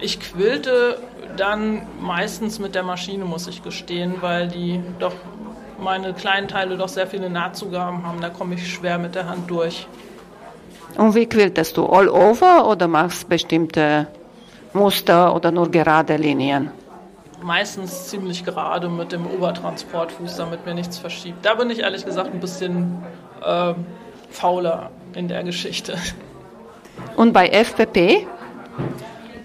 Ich 0.00 0.20
quilte 0.20 0.98
dann 1.36 1.86
meistens 2.00 2.58
mit 2.58 2.74
der 2.74 2.84
Maschine, 2.84 3.24
muss 3.24 3.48
ich 3.48 3.62
gestehen, 3.62 4.16
weil 4.20 4.48
die 4.48 4.80
doch 4.98 5.14
meine 5.80 6.12
kleinen 6.14 6.48
Teile 6.48 6.76
doch 6.76 6.88
sehr 6.88 7.06
viele 7.06 7.28
Nahtzugaben 7.28 8.06
haben. 8.06 8.20
Da 8.20 8.30
komme 8.30 8.54
ich 8.54 8.72
schwer 8.72 8.98
mit 8.98 9.14
der 9.14 9.28
Hand 9.28 9.50
durch. 9.50 9.86
Und 10.96 11.14
wie 11.14 11.26
quiltest 11.26 11.76
du? 11.76 11.86
All 11.86 12.08
over 12.08 12.68
oder 12.68 12.88
machst 12.88 13.28
bestimmte 13.28 14.06
Muster 14.72 15.34
oder 15.34 15.50
nur 15.50 15.70
gerade 15.70 16.16
Linien? 16.16 16.70
Meistens 17.42 18.08
ziemlich 18.08 18.44
gerade 18.44 18.88
mit 18.88 19.12
dem 19.12 19.26
Obertransportfuß, 19.26 20.36
damit 20.36 20.66
mir 20.66 20.74
nichts 20.74 20.98
verschiebt. 20.98 21.44
Da 21.44 21.54
bin 21.54 21.70
ich 21.70 21.80
ehrlich 21.80 22.04
gesagt 22.04 22.32
ein 22.32 22.40
bisschen 22.40 23.02
äh, 23.44 23.74
fauler 24.30 24.90
in 25.14 25.28
der 25.28 25.44
Geschichte. 25.44 25.96
Und 27.16 27.32
bei 27.32 27.48
FPP? 27.48 28.26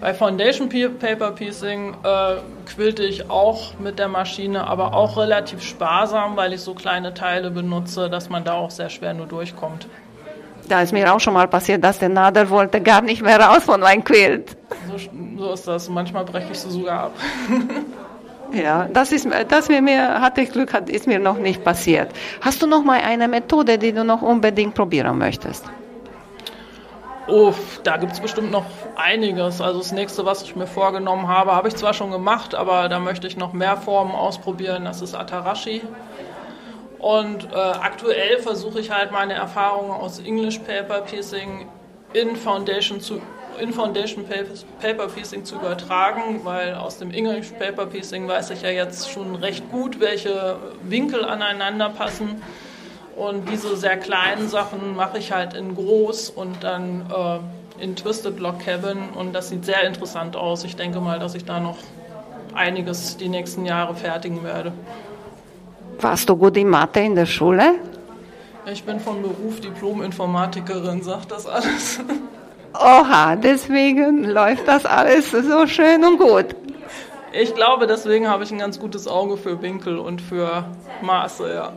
Bei 0.00 0.12
Foundation 0.12 0.68
Paper 0.68 1.30
Piecing 1.30 1.94
äh, 2.04 2.36
quilte 2.66 3.02
ich 3.04 3.30
auch 3.30 3.78
mit 3.78 3.98
der 3.98 4.08
Maschine, 4.08 4.66
aber 4.66 4.92
auch 4.92 5.16
relativ 5.16 5.62
sparsam, 5.62 6.36
weil 6.36 6.52
ich 6.52 6.60
so 6.60 6.74
kleine 6.74 7.14
Teile 7.14 7.50
benutze, 7.50 8.10
dass 8.10 8.28
man 8.28 8.44
da 8.44 8.52
auch 8.52 8.70
sehr 8.70 8.90
schwer 8.90 9.14
nur 9.14 9.26
durchkommt. 9.26 9.86
Da 10.68 10.80
ist 10.80 10.92
mir 10.92 11.12
auch 11.12 11.20
schon 11.20 11.34
mal 11.34 11.46
passiert, 11.46 11.84
dass 11.84 11.98
der 11.98 12.08
Nadel 12.08 12.48
wollte 12.48 12.80
gar 12.80 13.02
nicht 13.02 13.22
mehr 13.22 13.38
raus 13.38 13.64
von 13.64 13.80
meinem 13.80 14.02
Quilt. 14.02 14.56
So, 14.88 15.10
so 15.38 15.52
ist 15.52 15.66
das. 15.68 15.88
Manchmal 15.88 16.24
breche 16.24 16.52
ich 16.52 16.58
sie 16.58 16.70
sogar 16.70 17.04
ab. 17.04 17.12
Ja, 18.52 18.86
das 18.92 19.10
ist, 19.10 19.26
das 19.48 19.68
mir, 19.68 19.82
mir 19.82 20.20
hatte 20.20 20.42
ich 20.42 20.52
Glück, 20.52 20.72
hat, 20.72 20.88
ist 20.88 21.08
mir 21.08 21.18
noch 21.18 21.38
nicht 21.38 21.64
passiert. 21.64 22.12
Hast 22.40 22.62
du 22.62 22.68
noch 22.68 22.84
mal 22.84 23.00
eine 23.00 23.26
Methode, 23.26 23.78
die 23.78 23.92
du 23.92 24.04
noch 24.04 24.22
unbedingt 24.22 24.74
probieren 24.74 25.18
möchtest? 25.18 25.64
Uff, 27.26 27.80
da 27.82 27.96
gibt 27.96 28.12
es 28.12 28.20
bestimmt 28.20 28.50
noch 28.50 28.66
einiges. 28.96 29.60
Also 29.60 29.78
das 29.78 29.92
nächste, 29.92 30.24
was 30.26 30.42
ich 30.42 30.54
mir 30.54 30.66
vorgenommen 30.66 31.26
habe, 31.26 31.52
habe 31.52 31.68
ich 31.68 31.74
zwar 31.74 31.94
schon 31.94 32.10
gemacht, 32.10 32.54
aber 32.54 32.88
da 32.88 33.00
möchte 33.00 33.26
ich 33.26 33.36
noch 33.36 33.54
mehr 33.54 33.76
Formen 33.76 34.12
ausprobieren. 34.12 34.84
Das 34.84 35.00
ist 35.00 35.14
Atarashi. 35.14 35.82
Und 37.04 37.52
äh, 37.52 37.56
aktuell 37.56 38.38
versuche 38.38 38.80
ich 38.80 38.90
halt 38.90 39.12
meine 39.12 39.34
Erfahrungen 39.34 39.90
aus 39.90 40.20
English 40.20 40.60
Paper 40.60 41.02
Piecing 41.02 41.68
in 42.14 42.34
Foundation 42.34 42.98
zu 42.98 43.20
in 43.60 43.74
Foundation 43.74 44.24
Paper 44.80 45.08
Piecing 45.08 45.44
zu 45.44 45.56
übertragen, 45.56 46.40
weil 46.44 46.74
aus 46.74 46.96
dem 46.96 47.10
English 47.10 47.50
Paper 47.58 47.84
Piecing 47.84 48.26
weiß 48.26 48.48
ich 48.50 48.62
ja 48.62 48.70
jetzt 48.70 49.10
schon 49.10 49.34
recht 49.34 49.70
gut, 49.70 50.00
welche 50.00 50.56
Winkel 50.82 51.26
aneinander 51.26 51.90
passen. 51.90 52.42
Und 53.16 53.50
diese 53.50 53.76
sehr 53.76 53.98
kleinen 53.98 54.48
Sachen 54.48 54.96
mache 54.96 55.18
ich 55.18 55.30
halt 55.30 55.52
in 55.52 55.74
groß 55.74 56.30
und 56.30 56.64
dann 56.64 57.04
äh, 57.14 57.82
in 57.84 57.96
Twisted 57.96 58.34
Block 58.36 58.60
Cabin 58.60 59.10
und 59.14 59.34
das 59.34 59.50
sieht 59.50 59.66
sehr 59.66 59.82
interessant 59.82 60.36
aus. 60.36 60.64
Ich 60.64 60.74
denke 60.74 61.00
mal, 61.00 61.18
dass 61.18 61.34
ich 61.34 61.44
da 61.44 61.60
noch 61.60 61.76
einiges 62.54 63.18
die 63.18 63.28
nächsten 63.28 63.66
Jahre 63.66 63.94
fertigen 63.94 64.42
werde. 64.42 64.72
Warst 66.00 66.28
du 66.28 66.36
gut 66.36 66.56
in 66.56 66.68
Mathe 66.68 67.00
in 67.00 67.14
der 67.14 67.26
Schule? 67.26 67.74
Ich 68.70 68.84
bin 68.84 68.98
von 68.98 69.22
Beruf 69.22 69.60
Diplom-Informatikerin, 69.60 71.02
sagt 71.02 71.32
das 71.32 71.46
alles. 71.46 72.00
Oha, 72.74 73.36
deswegen 73.36 74.24
läuft 74.24 74.66
das 74.66 74.84
alles 74.84 75.30
so 75.30 75.66
schön 75.66 76.04
und 76.04 76.18
gut. 76.18 76.56
Ich 77.32 77.54
glaube, 77.54 77.86
deswegen 77.86 78.28
habe 78.28 78.44
ich 78.44 78.52
ein 78.52 78.58
ganz 78.58 78.78
gutes 78.78 79.06
Auge 79.06 79.36
für 79.36 79.60
Winkel 79.60 79.98
und 79.98 80.20
für 80.20 80.64
Maße, 81.02 81.52
ja. 81.52 81.72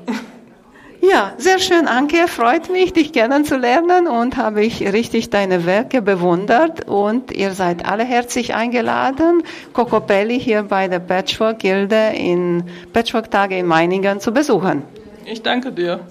Ja, 1.09 1.33
sehr 1.37 1.59
schön, 1.59 1.87
Anke. 1.87 2.27
Freut 2.27 2.69
mich, 2.69 2.91
dich 2.91 3.13
kennenzulernen 3.13 4.07
und 4.07 4.35
habe 4.35 4.65
ich 4.65 4.81
richtig 4.81 5.29
deine 5.29 5.65
Werke 5.65 6.01
bewundert. 6.01 6.85
Und 6.85 7.31
ihr 7.31 7.53
seid 7.53 7.87
alle 7.87 8.03
herzlich 8.03 8.53
eingeladen, 8.55 9.43
Cocopelli 9.71 10.37
hier 10.37 10.63
bei 10.63 10.89
der 10.89 10.99
Patchwork-Gilde 10.99 12.11
in 12.13 12.63
Patchwork-Tage 12.91 13.57
in 13.57 13.67
Meiningen 13.67 14.19
zu 14.19 14.33
besuchen. 14.33 14.83
Ich 15.23 15.41
danke 15.41 15.71
dir. 15.71 16.01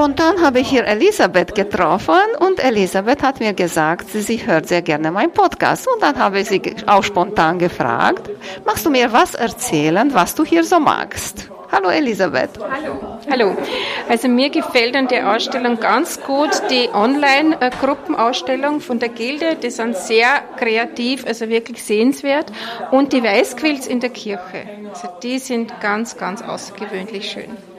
Spontan 0.00 0.40
habe 0.40 0.60
ich 0.60 0.70
hier 0.70 0.86
Elisabeth 0.86 1.54
getroffen 1.54 2.14
und 2.38 2.58
Elisabeth 2.64 3.22
hat 3.22 3.38
mir 3.38 3.52
gesagt, 3.52 4.08
sie 4.08 4.46
hört 4.46 4.66
sehr 4.66 4.80
gerne 4.80 5.10
meinen 5.10 5.30
Podcast. 5.30 5.86
Und 5.86 6.02
dann 6.02 6.18
habe 6.18 6.40
ich 6.40 6.48
sie 6.48 6.62
auch 6.86 7.04
spontan 7.04 7.58
gefragt, 7.58 8.30
magst 8.64 8.86
du 8.86 8.88
mir 8.88 9.12
was 9.12 9.34
erzählen, 9.34 10.14
was 10.14 10.34
du 10.34 10.42
hier 10.42 10.64
so 10.64 10.80
magst? 10.80 11.50
Hallo 11.70 11.90
Elisabeth. 11.90 12.48
Hallo. 12.58 13.18
Hallo. 13.30 13.56
Also 14.08 14.28
mir 14.28 14.48
gefällt 14.48 14.96
an 14.96 15.06
der 15.06 15.36
Ausstellung 15.36 15.78
ganz 15.78 16.18
gut 16.22 16.48
die 16.70 16.88
Online-Gruppenausstellung 16.94 18.80
von 18.80 19.00
der 19.00 19.10
Gilde. 19.10 19.56
Die 19.62 19.68
sind 19.68 19.98
sehr 19.98 20.40
kreativ, 20.56 21.26
also 21.26 21.50
wirklich 21.50 21.84
sehenswert. 21.84 22.50
Und 22.90 23.12
die 23.12 23.22
Weißquills 23.22 23.86
in 23.86 24.00
der 24.00 24.08
Kirche. 24.08 24.64
Also 24.88 25.08
die 25.22 25.38
sind 25.38 25.78
ganz, 25.82 26.16
ganz 26.16 26.40
außergewöhnlich 26.40 27.30
schön. 27.30 27.69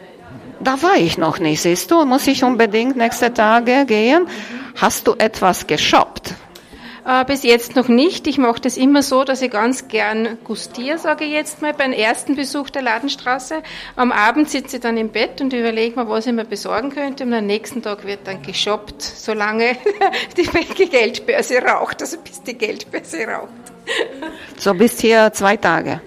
Da 0.64 0.82
war 0.84 0.98
ich 0.98 1.18
noch 1.18 1.40
nicht, 1.40 1.62
siehst 1.62 1.90
du, 1.90 2.06
muss 2.06 2.28
ich 2.28 2.44
unbedingt 2.44 2.96
nächste 2.96 3.34
Tage 3.34 3.86
gehen. 3.88 4.28
Hast 4.80 5.08
du 5.08 5.16
etwas 5.18 5.66
geshoppt? 5.66 6.36
Äh, 7.04 7.26
bis 7.26 7.42
jetzt 7.42 7.76
noch 7.76 7.88
nicht. 7.88 8.28
Ich 8.28 8.38
mache 8.38 8.62
das 8.62 8.78
immer 8.78 9.02
so, 9.02 9.24
dass 9.24 9.42
ich 9.42 9.50
ganz 9.50 9.88
gern 9.88 10.38
gustiere, 10.44 11.00
sage 11.00 11.26
ich 11.26 11.32
jetzt 11.32 11.64
mal, 11.64 11.74
beim 11.74 11.94
ersten 11.94 12.36
Besuch 12.36 12.70
der 12.70 12.84
Ladenstraße. 12.84 13.64
Am 13.96 14.12
Abend 14.12 14.52
sitze 14.52 14.78
ich 14.78 14.84
dann 14.84 14.98
im 14.98 15.10
Bett 15.10 15.42
und 15.42 15.52
überlege 15.52 16.00
mir, 16.00 16.08
was 16.08 16.28
ich 16.28 16.34
mir 16.34 16.46
besorgen 16.46 16.92
könnte. 16.92 17.24
Und 17.24 17.34
am 17.34 17.46
nächsten 17.48 17.82
Tag 17.82 18.06
wird 18.06 18.20
dann 18.26 18.44
geshoppt, 18.44 19.02
solange 19.02 19.78
die 20.38 20.90
Geldbörse 20.90 21.58
raucht, 21.58 22.02
also 22.02 22.18
bis 22.20 22.44
die 22.44 22.56
Geldbörse 22.56 23.26
raucht. 23.26 23.50
So 24.58 24.76
bist 24.76 25.02
hier 25.02 25.34
zwei 25.34 25.58
Tage? 25.58 26.02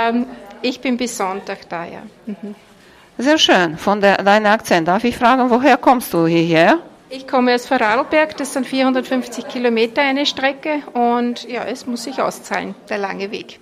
Ähm, 0.00 0.26
ich 0.62 0.80
bin 0.80 0.96
bis 0.96 1.16
Sonntag 1.16 1.68
da, 1.68 1.84
ja. 1.84 2.02
Mhm. 2.26 2.54
Sehr 3.18 3.38
schön. 3.38 3.78
Von 3.78 4.00
der, 4.00 4.18
deinem 4.18 4.46
Akzent 4.46 4.88
darf 4.88 5.04
ich 5.04 5.16
fragen, 5.16 5.48
woher 5.50 5.76
kommst 5.76 6.12
du 6.12 6.26
hierher? 6.26 6.78
Ich 7.08 7.26
komme 7.26 7.54
aus 7.54 7.66
Vorarlberg, 7.66 8.36
das 8.36 8.52
sind 8.52 8.66
450 8.66 9.46
Kilometer 9.46 10.02
eine 10.02 10.26
Strecke 10.26 10.82
und 10.92 11.48
ja, 11.48 11.64
es 11.64 11.86
muss 11.86 12.02
sich 12.02 12.20
auszahlen, 12.20 12.74
der 12.88 12.98
lange 12.98 13.30
Weg. 13.30 13.60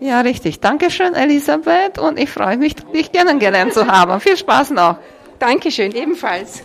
Ja, 0.00 0.22
richtig. 0.22 0.60
Dankeschön, 0.60 1.14
Elisabeth, 1.14 1.98
und 1.98 2.18
ich 2.18 2.30
freue 2.30 2.56
mich, 2.56 2.74
dich 2.74 3.12
kennengelernt 3.12 3.74
zu 3.74 3.86
haben. 3.86 4.18
Viel 4.18 4.36
Spaß 4.36 4.70
noch. 4.70 4.96
Dankeschön, 5.38 5.92
ebenfalls. 5.92 6.62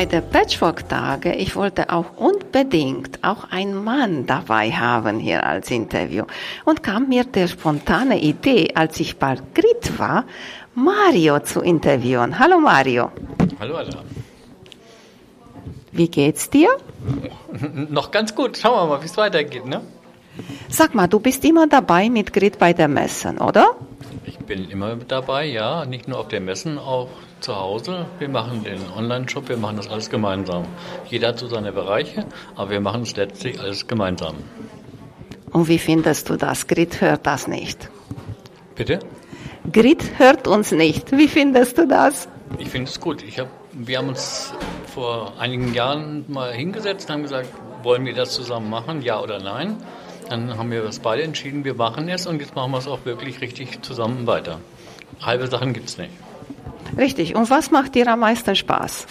Bei 0.00 0.06
der 0.06 0.22
Patchwork-Tage, 0.22 1.34
ich 1.34 1.56
wollte 1.56 1.90
auch 1.90 2.16
unbedingt 2.16 3.22
auch 3.22 3.50
einen 3.50 3.84
Mann 3.84 4.24
dabei 4.24 4.70
haben 4.70 5.18
hier 5.18 5.44
als 5.44 5.70
Interview. 5.70 6.24
Und 6.64 6.82
kam 6.82 7.10
mir 7.10 7.24
der 7.24 7.48
spontane 7.48 8.18
Idee, 8.18 8.70
als 8.74 8.98
ich 8.98 9.18
bei 9.18 9.36
Grit 9.52 9.98
war, 9.98 10.24
Mario 10.74 11.40
zu 11.40 11.60
interviewen. 11.60 12.38
Hallo 12.38 12.60
Mario. 12.60 13.12
Hallo 13.60 13.76
Ada. 13.76 13.98
Wie 15.92 16.08
geht's 16.08 16.48
dir? 16.48 16.70
Noch 17.90 18.10
ganz 18.10 18.34
gut. 18.34 18.56
Schauen 18.56 18.76
wir 18.76 18.96
mal, 18.96 19.02
wie 19.02 19.06
es 19.06 19.18
weitergeht, 19.18 19.66
ne? 19.66 19.82
Sag 20.70 20.94
mal, 20.94 21.08
du 21.08 21.20
bist 21.20 21.44
immer 21.44 21.66
dabei 21.66 22.08
mit 22.08 22.32
Grit 22.32 22.58
bei 22.58 22.72
der 22.72 22.88
Messen, 22.88 23.36
oder? 23.36 23.76
Ich 24.24 24.38
bin 24.38 24.70
immer 24.70 24.96
dabei, 24.96 25.44
ja. 25.44 25.84
Nicht 25.84 26.08
nur 26.08 26.20
auf 26.20 26.28
der 26.28 26.40
Messen, 26.40 26.78
auch 26.78 27.10
zu 27.40 27.56
Hause. 27.56 28.06
Wir 28.18 28.28
machen 28.28 28.64
den 28.64 28.80
Online-Shop, 28.96 29.48
wir 29.48 29.56
machen 29.56 29.76
das 29.76 29.88
alles 29.88 30.10
gemeinsam. 30.10 30.64
Jeder 31.08 31.28
hat 31.28 31.38
so 31.38 31.48
seine 31.48 31.72
Bereiche, 31.72 32.26
aber 32.54 32.70
wir 32.70 32.80
machen 32.80 33.02
es 33.02 33.16
letztlich 33.16 33.60
alles 33.60 33.86
gemeinsam. 33.86 34.36
Und 35.52 35.68
wie 35.68 35.78
findest 35.78 36.28
du 36.28 36.36
das? 36.36 36.66
Grit 36.66 37.00
hört 37.00 37.26
das 37.26 37.48
nicht. 37.48 37.90
Bitte? 38.76 39.00
Grit 39.72 40.18
hört 40.18 40.46
uns 40.46 40.72
nicht. 40.72 41.12
Wie 41.12 41.28
findest 41.28 41.78
du 41.78 41.86
das? 41.86 42.28
Ich 42.58 42.68
finde 42.68 42.90
es 42.90 43.00
gut. 43.00 43.22
Ich 43.22 43.38
hab, 43.38 43.48
wir 43.72 43.98
haben 43.98 44.08
uns 44.08 44.52
vor 44.94 45.32
einigen 45.38 45.74
Jahren 45.74 46.24
mal 46.28 46.52
hingesetzt 46.52 47.08
und 47.08 47.14
haben 47.14 47.22
gesagt, 47.22 47.48
wollen 47.82 48.04
wir 48.04 48.14
das 48.14 48.32
zusammen 48.32 48.70
machen, 48.70 49.02
ja 49.02 49.20
oder 49.20 49.38
nein? 49.38 49.76
Dann 50.28 50.56
haben 50.56 50.70
wir 50.70 50.82
das 50.82 51.00
beide 51.00 51.22
entschieden, 51.22 51.64
wir 51.64 51.74
machen 51.74 52.08
es 52.08 52.26
und 52.26 52.40
jetzt 52.40 52.54
machen 52.54 52.70
wir 52.70 52.78
es 52.78 52.86
auch 52.86 53.04
wirklich 53.04 53.40
richtig 53.40 53.82
zusammen 53.82 54.26
weiter. 54.26 54.60
Halbe 55.20 55.48
Sachen 55.48 55.72
gibt 55.72 55.88
es 55.88 55.98
nicht. 55.98 56.12
Richtig. 56.96 57.34
Und 57.34 57.50
was 57.50 57.70
macht 57.70 57.94
dir 57.94 58.08
am 58.08 58.20
meisten 58.20 58.54
Spaß? 58.56 59.06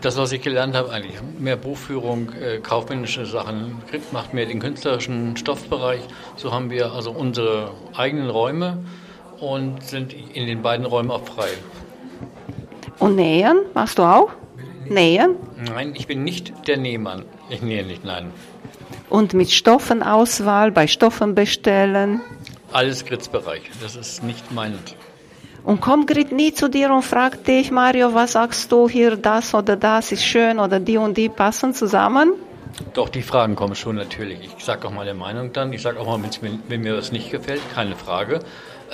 Das, 0.00 0.18
was 0.18 0.32
ich 0.32 0.42
gelernt 0.42 0.74
habe, 0.74 0.90
eigentlich 0.90 1.16
mehr 1.38 1.56
Buchführung, 1.56 2.32
äh, 2.32 2.58
kaufmännische 2.58 3.24
Sachen, 3.24 3.80
macht 4.12 4.34
mehr 4.34 4.44
den 4.44 4.60
künstlerischen 4.60 5.36
Stoffbereich. 5.36 6.02
So 6.36 6.52
haben 6.52 6.70
wir 6.70 6.92
also 6.92 7.10
unsere 7.10 7.72
eigenen 7.94 8.28
Räume 8.28 8.84
und 9.40 9.82
sind 9.82 10.12
in 10.12 10.46
den 10.46 10.62
beiden 10.62 10.84
Räumen 10.84 11.10
auch 11.10 11.24
frei. 11.24 11.48
Und 12.98 13.16
nähen 13.16 13.60
machst 13.72 13.98
du 13.98 14.02
auch? 14.02 14.30
Nähen? 14.86 15.36
Nein, 15.56 15.94
ich 15.96 16.06
bin 16.06 16.24
nicht 16.24 16.52
der 16.68 16.76
Nähmann. 16.76 17.24
Ich 17.48 17.62
nähe 17.62 17.84
nicht, 17.84 18.04
nein. 18.04 18.30
Und 19.08 19.32
mit 19.32 19.50
Stoffenauswahl, 19.50 20.70
bei 20.70 20.86
Stoffen 20.86 21.34
bestellen? 21.34 22.20
Alles 22.72 23.04
Gritzbereich. 23.04 23.62
Das 23.80 23.96
ist 23.96 24.22
nicht 24.22 24.52
mein 24.52 24.78
und 25.64 25.80
kommt 25.80 26.06
Grit 26.06 26.30
nie 26.30 26.52
zu 26.52 26.68
dir 26.68 26.90
und 26.90 27.02
fragt 27.02 27.48
dich, 27.48 27.70
Mario, 27.70 28.14
was 28.14 28.32
sagst 28.32 28.70
du 28.70 28.88
hier, 28.88 29.16
das 29.16 29.54
oder 29.54 29.76
das 29.76 30.12
ist 30.12 30.24
schön 30.24 30.58
oder 30.58 30.78
die 30.78 30.98
und 30.98 31.16
die 31.16 31.28
passen 31.28 31.74
zusammen? 31.74 32.34
Doch, 32.92 33.08
die 33.08 33.22
Fragen 33.22 33.56
kommen 33.56 33.74
schon 33.74 33.96
natürlich. 33.96 34.50
Ich 34.56 34.64
sage 34.64 34.86
auch 34.86 34.90
meine 34.90 35.14
Meinung 35.14 35.52
dann. 35.52 35.72
Ich 35.72 35.82
sage 35.82 36.00
auch 36.00 36.06
mal, 36.06 36.20
wenn 36.22 36.50
mir, 36.50 36.58
wenn 36.68 36.80
mir 36.82 36.96
was 36.96 37.12
nicht 37.12 37.30
gefällt, 37.30 37.62
keine 37.74 37.96
Frage. 37.96 38.40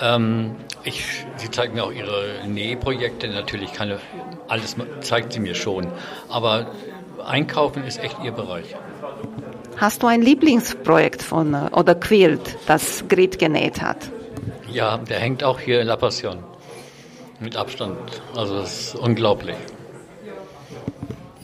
Ähm, 0.00 0.56
ich, 0.84 1.24
sie 1.36 1.50
zeigt 1.50 1.74
mir 1.74 1.84
auch 1.84 1.92
ihre 1.92 2.46
Nähprojekte, 2.46 3.28
natürlich 3.28 3.72
keine, 3.72 3.98
alles 4.48 4.76
zeigt 5.00 5.32
sie 5.32 5.40
mir 5.40 5.54
schon. 5.54 5.88
Aber 6.28 6.70
Einkaufen 7.26 7.84
ist 7.84 8.02
echt 8.02 8.16
ihr 8.22 8.32
Bereich. 8.32 8.76
Hast 9.76 10.02
du 10.02 10.06
ein 10.06 10.22
Lieblingsprojekt 10.22 11.22
von 11.22 11.54
äh, 11.54 11.70
oder 11.72 11.94
Quilt, 11.94 12.58
das 12.66 13.04
Grit 13.08 13.38
genäht 13.38 13.80
hat? 13.80 14.10
Ja, 14.70 14.98
der 14.98 15.18
hängt 15.18 15.42
auch 15.42 15.58
hier 15.58 15.80
in 15.80 15.86
La 15.86 15.96
Passion. 15.96 16.49
Mit 17.40 17.56
Abstand. 17.56 18.22
Also 18.36 18.58
es 18.58 18.80
ist 18.80 18.94
unglaublich. 18.96 19.56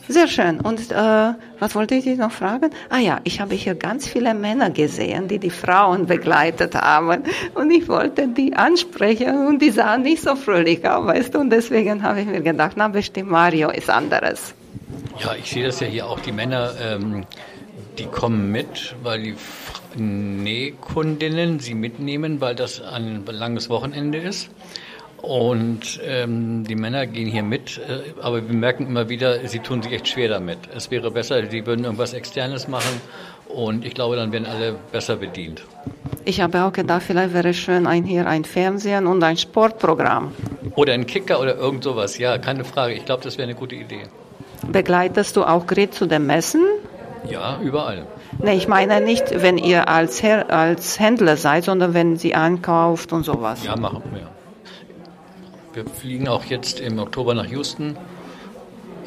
Sehr 0.08 0.28
schön. 0.28 0.60
Und 0.60 0.92
äh, 0.92 1.32
was 1.58 1.74
wollte 1.74 1.96
ich 1.96 2.04
dich 2.04 2.16
noch 2.16 2.30
fragen? 2.30 2.70
Ah 2.90 2.98
ja, 2.98 3.20
ich 3.24 3.40
habe 3.40 3.54
hier 3.54 3.74
ganz 3.74 4.06
viele 4.06 4.34
Männer 4.34 4.70
gesehen, 4.70 5.26
die 5.26 5.40
die 5.40 5.50
Frauen 5.50 6.06
begleitet 6.06 6.76
haben. 6.76 7.24
Und 7.54 7.70
ich 7.72 7.88
wollte 7.88 8.28
die 8.28 8.54
ansprechen 8.54 9.48
und 9.48 9.60
die 9.60 9.70
sahen 9.70 10.02
nicht 10.02 10.22
so 10.22 10.36
fröhlich 10.36 10.86
aus, 10.88 11.06
weißt 11.06 11.34
du? 11.34 11.40
Und 11.40 11.50
deswegen 11.50 12.04
habe 12.04 12.20
ich 12.20 12.26
mir 12.26 12.40
gedacht, 12.40 12.74
na 12.76 12.86
bestimmt 12.86 13.30
Mario 13.30 13.70
ist 13.70 13.90
anderes. 13.90 14.54
Ja, 15.18 15.34
ich 15.34 15.50
sehe 15.50 15.64
das 15.64 15.80
ja 15.80 15.88
hier 15.88 16.06
auch. 16.06 16.20
Die 16.20 16.32
Männer, 16.32 16.72
ähm, 16.80 17.24
die 17.98 18.06
kommen 18.06 18.52
mit, 18.52 18.94
weil 19.02 19.22
die 19.22 19.34
Nähkundinnen 19.96 21.58
sie 21.58 21.74
mitnehmen, 21.74 22.40
weil 22.40 22.54
das 22.54 22.80
ein 22.80 23.24
langes 23.26 23.68
Wochenende 23.70 24.18
ist. 24.18 24.50
Und 25.26 25.98
ähm, 26.04 26.62
die 26.62 26.76
Männer 26.76 27.04
gehen 27.08 27.26
hier 27.26 27.42
mit, 27.42 27.78
äh, 27.78 28.20
aber 28.22 28.48
wir 28.48 28.54
merken 28.54 28.86
immer 28.86 29.08
wieder, 29.08 29.48
sie 29.48 29.58
tun 29.58 29.82
sich 29.82 29.90
echt 29.90 30.06
schwer 30.06 30.28
damit. 30.28 30.58
Es 30.72 30.88
wäre 30.92 31.10
besser, 31.10 31.44
sie 31.50 31.66
würden 31.66 31.84
irgendwas 31.84 32.14
Externes 32.14 32.68
machen 32.68 33.00
und 33.48 33.84
ich 33.84 33.94
glaube, 33.94 34.14
dann 34.14 34.30
werden 34.30 34.46
alle 34.46 34.76
besser 34.92 35.16
bedient. 35.16 35.64
Ich 36.24 36.40
habe 36.40 36.62
auch 36.62 36.72
gedacht, 36.72 37.02
vielleicht 37.04 37.34
wäre 37.34 37.48
es 37.48 37.56
schön, 37.56 37.88
ein, 37.88 38.04
hier 38.04 38.28
ein 38.28 38.44
Fernsehen 38.44 39.08
und 39.08 39.20
ein 39.24 39.36
Sportprogramm. 39.36 40.30
Oder 40.76 40.92
ein 40.92 41.06
Kicker 41.06 41.40
oder 41.40 41.56
irgend 41.56 41.82
sowas, 41.82 42.18
ja, 42.18 42.38
keine 42.38 42.64
Frage. 42.64 42.94
Ich 42.94 43.04
glaube, 43.04 43.24
das 43.24 43.36
wäre 43.36 43.48
eine 43.48 43.58
gute 43.58 43.74
Idee. 43.74 44.02
Begleitest 44.68 45.36
du 45.36 45.42
auch 45.42 45.66
Gret 45.66 45.92
zu 45.92 46.06
den 46.06 46.26
Messen? 46.26 46.64
Ja, 47.28 47.58
überall. 47.60 48.06
Nee, 48.38 48.54
ich 48.54 48.68
meine 48.68 49.00
nicht, 49.00 49.42
wenn 49.42 49.58
ihr 49.58 49.88
als, 49.88 50.22
Her 50.22 50.50
als 50.50 51.00
Händler 51.00 51.36
seid, 51.36 51.64
sondern 51.64 51.94
wenn 51.94 52.16
sie 52.16 52.36
einkauft 52.36 53.12
und 53.12 53.24
sowas. 53.24 53.64
Ja, 53.64 53.74
machen 53.74 54.04
wir. 54.12 54.35
Wir 55.76 55.84
fliegen 55.84 56.26
auch 56.26 56.46
jetzt 56.46 56.80
im 56.80 56.98
Oktober 56.98 57.34
nach 57.34 57.44
Houston 57.48 57.98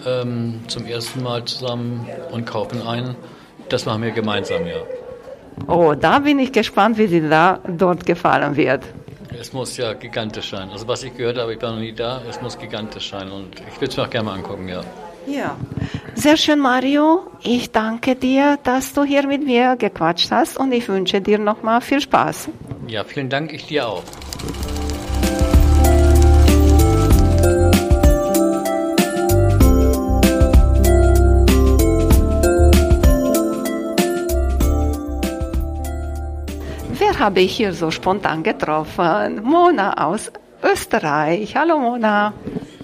ähm, 0.06 0.60
zum 0.68 0.86
ersten 0.86 1.24
Mal 1.24 1.44
zusammen 1.46 2.08
und 2.30 2.46
kaufen 2.46 2.86
ein. 2.86 3.16
Das 3.70 3.88
machen 3.88 4.04
wir 4.04 4.12
gemeinsam, 4.12 4.68
ja. 4.68 4.76
Oh, 5.66 5.96
da 6.00 6.20
bin 6.20 6.38
ich 6.38 6.52
gespannt, 6.52 7.00
wie 7.00 7.08
sie 7.08 7.28
da 7.28 7.60
dort 7.68 8.06
gefallen 8.06 8.56
wird. 8.56 8.84
Es 9.36 9.52
muss 9.52 9.78
ja 9.78 9.94
gigantisch 9.94 10.52
sein. 10.52 10.70
Also 10.70 10.88
was 10.88 11.02
ich 11.02 11.18
gehört 11.18 11.40
habe, 11.40 11.56
ich 11.56 11.62
war 11.64 11.72
noch 11.72 11.80
nie 11.80 11.92
da, 11.92 12.22
es 12.30 12.40
muss 12.40 12.60
gigantisch 12.60 13.10
sein 13.10 13.32
und 13.32 13.60
ich 13.68 13.82
würde 13.82 13.88
es 13.88 13.98
mir 13.98 14.04
auch 14.04 14.10
gerne 14.12 14.26
mal 14.28 14.36
angucken, 14.36 14.68
ja. 14.68 14.82
Ja, 15.26 15.58
sehr 16.14 16.38
schön, 16.38 16.60
Mario. 16.60 17.32
Ich 17.42 17.72
danke 17.72 18.16
dir, 18.16 18.60
dass 18.64 18.94
du 18.94 19.04
hier 19.04 19.26
mit 19.26 19.44
mir 19.44 19.76
gequatscht 19.76 20.30
hast 20.30 20.56
und 20.56 20.72
ich 20.72 20.88
wünsche 20.88 21.20
dir 21.20 21.40
nochmal 21.40 21.82
viel 21.82 22.00
Spaß. 22.00 22.50
Ja, 22.88 23.04
vielen 23.06 23.30
Dank, 23.30 23.54
ich 23.54 23.66
dir 23.66 23.88
auch. 23.88 24.04
Habe 37.30 37.42
ich 37.42 37.56
hier 37.56 37.74
so 37.74 37.92
spontan 37.92 38.42
getroffen. 38.42 39.44
Mona 39.44 40.08
aus 40.08 40.32
Österreich. 40.64 41.56
Hallo 41.56 41.78
Mona. 41.78 42.34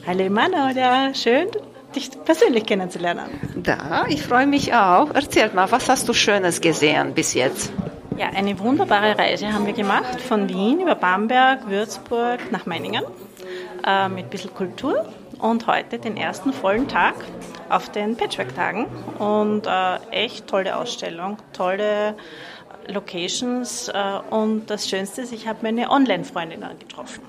Hallo 0.05 0.29
Manoda, 0.29 1.15
schön 1.15 1.47
dich 1.95 2.11
persönlich 2.23 2.63
kennenzulernen. 2.63 3.25
Da, 3.55 4.05
ich 4.07 4.21
freue 4.21 4.45
mich 4.45 4.71
auch. 4.71 5.09
Erzähl 5.15 5.49
mal, 5.49 5.71
was 5.71 5.89
hast 5.89 6.07
du 6.07 6.13
Schönes 6.13 6.61
gesehen 6.61 7.15
bis 7.15 7.33
jetzt? 7.33 7.73
Ja, 8.17 8.27
eine 8.35 8.59
wunderbare 8.59 9.17
Reise 9.17 9.51
haben 9.51 9.65
wir 9.65 9.73
gemacht 9.73 10.21
von 10.21 10.47
Wien 10.47 10.79
über 10.79 10.93
Bamberg, 10.93 11.67
Würzburg 11.67 12.51
nach 12.51 12.67
Meiningen 12.67 13.03
äh, 13.83 14.09
mit 14.09 14.25
ein 14.25 14.29
bisschen 14.29 14.53
Kultur 14.53 15.07
und 15.39 15.65
heute 15.65 15.97
den 15.97 16.17
ersten 16.17 16.53
vollen 16.53 16.87
Tag 16.87 17.15
auf 17.69 17.89
den 17.91 18.15
Patchwork-Tagen 18.15 18.85
und 19.17 19.65
äh, 19.65 19.95
echt 20.11 20.45
tolle 20.45 20.77
Ausstellung, 20.77 21.37
tolle 21.51 22.15
Locations 22.87 23.87
äh, 23.89 23.93
und 24.29 24.69
das 24.69 24.89
Schönste 24.89 25.21
ist, 25.21 25.33
ich 25.33 25.47
habe 25.47 25.59
meine 25.61 25.89
Online-Freundinnen 25.89 26.79
getroffen. 26.79 27.21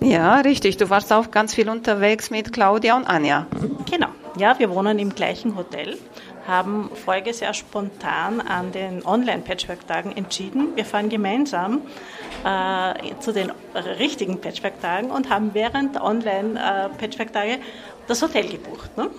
Ja, 0.00 0.36
richtig. 0.36 0.76
Du 0.76 0.90
warst 0.90 1.12
auch 1.12 1.30
ganz 1.30 1.54
viel 1.54 1.68
unterwegs 1.68 2.30
mit 2.30 2.52
Claudia 2.52 2.96
und 2.96 3.06
Anja. 3.06 3.46
Genau. 3.90 4.08
Ja, 4.36 4.58
wir 4.58 4.70
wohnen 4.70 4.98
im 4.98 5.14
gleichen 5.14 5.56
Hotel, 5.56 5.98
haben 6.46 6.90
voriges 7.04 7.40
Jahr 7.40 7.52
spontan 7.52 8.40
an 8.40 8.72
den 8.72 9.04
Online-Patchwork-Tagen 9.04 10.16
entschieden, 10.16 10.74
wir 10.74 10.86
fahren 10.86 11.10
gemeinsam 11.10 11.82
äh, 12.42 13.14
zu 13.20 13.32
den 13.32 13.52
richtigen 13.98 14.40
Patchwork-Tagen 14.40 15.10
und 15.10 15.28
haben 15.28 15.50
während 15.52 15.96
der 15.96 16.04
Online-Patchwork-Tage 16.04 17.58
das 18.08 18.22
Hotel 18.22 18.48
gebucht. 18.48 18.96
Ne? 18.96 19.10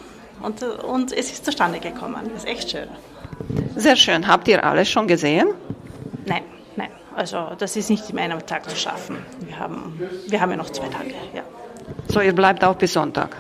Und, 0.41 0.63
und 0.63 1.11
es 1.11 1.31
ist 1.31 1.45
zustande 1.45 1.79
gekommen. 1.79 2.29
Das 2.33 2.43
ist 2.43 2.49
echt 2.49 2.71
schön. 2.71 2.89
Sehr 3.75 3.95
schön. 3.95 4.27
Habt 4.27 4.47
ihr 4.47 4.63
alles 4.63 4.89
schon 4.89 5.07
gesehen? 5.07 5.47
Nein, 6.25 6.43
nein. 6.75 6.89
Also 7.15 7.51
das 7.57 7.75
ist 7.75 7.89
nicht 7.89 8.09
in 8.09 8.19
einem 8.19 8.45
Tag 8.45 8.69
zu 8.69 8.75
schaffen. 8.75 9.17
Wir 9.39 9.59
haben, 9.59 9.99
wir 10.27 10.41
haben 10.41 10.51
ja 10.51 10.57
noch 10.57 10.69
zwei 10.69 10.87
Tage. 10.87 11.13
Ja. 11.33 11.43
So, 12.07 12.21
ihr 12.21 12.33
bleibt 12.33 12.63
auch 12.63 12.75
bis 12.75 12.93
Sonntag? 12.93 13.35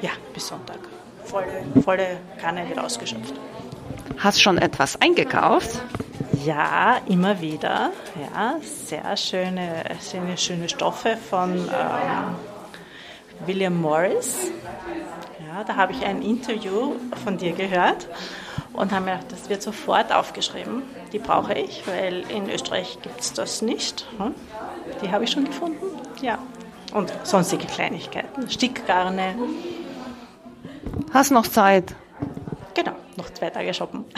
Ja, 0.00 0.10
bis 0.32 0.48
Sonntag. 0.48 0.78
Volle, 1.24 1.46
volle 1.82 2.06
Kanne 2.40 2.68
wird 2.68 2.78
ausgeschöpft. 2.78 3.34
Hast 4.18 4.40
schon 4.40 4.58
etwas 4.58 5.00
eingekauft? 5.00 5.82
Ja, 6.44 6.98
immer 7.08 7.40
wieder. 7.40 7.90
Ja, 8.20 8.56
sehr 8.62 9.16
schöne, 9.16 9.84
sehr 10.00 10.36
schöne 10.36 10.68
Stoffe 10.68 11.16
von 11.16 11.54
ähm, 11.54 11.66
William 13.46 13.80
Morris. 13.80 14.52
Ja, 15.46 15.64
da 15.64 15.76
habe 15.76 15.92
ich 15.92 16.04
ein 16.04 16.22
Interview 16.22 16.94
von 17.24 17.36
dir 17.36 17.52
gehört 17.52 18.06
und 18.76 18.92
haben 18.92 19.06
mir 19.06 19.12
gedacht, 19.12 19.32
das 19.32 19.48
wird 19.48 19.62
sofort 19.62 20.12
aufgeschrieben. 20.12 20.82
Die 21.12 21.18
brauche 21.18 21.54
ich, 21.54 21.82
weil 21.86 22.24
in 22.30 22.48
Österreich 22.48 22.98
gibt 23.02 23.20
es 23.20 23.32
das 23.32 23.62
nicht. 23.62 24.06
Hm? 24.18 24.34
Die 25.02 25.10
habe 25.10 25.24
ich 25.24 25.30
schon 25.30 25.44
gefunden. 25.44 25.84
Ja. 26.20 26.38
Und 26.92 27.12
sonstige 27.24 27.66
Kleinigkeiten, 27.66 28.48
Stickgarne. 28.48 29.34
Hast 31.12 31.30
noch 31.30 31.46
Zeit? 31.46 31.94
Genau, 32.74 32.92
noch 33.16 33.30
zwei 33.30 33.50
Tage 33.50 33.72
shoppen. 33.74 34.04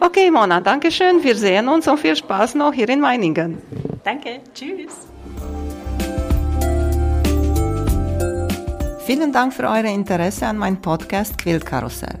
Okay, 0.00 0.30
Mona, 0.30 0.60
danke 0.60 0.90
schön. 0.90 1.22
Wir 1.24 1.34
sehen 1.34 1.66
uns 1.66 1.88
und 1.88 1.98
viel 1.98 2.14
Spaß 2.14 2.56
noch 2.56 2.74
hier 2.74 2.88
in 2.90 3.00
Meiningen. 3.00 3.62
Danke, 4.02 4.40
tschüss. 4.52 5.06
Vielen 9.06 9.32
Dank 9.32 9.54
für 9.54 9.62
euer 9.62 9.84
Interesse 9.84 10.46
an 10.46 10.58
meinem 10.58 10.82
Podcast 10.82 11.38
Quillkarussell. 11.38 12.20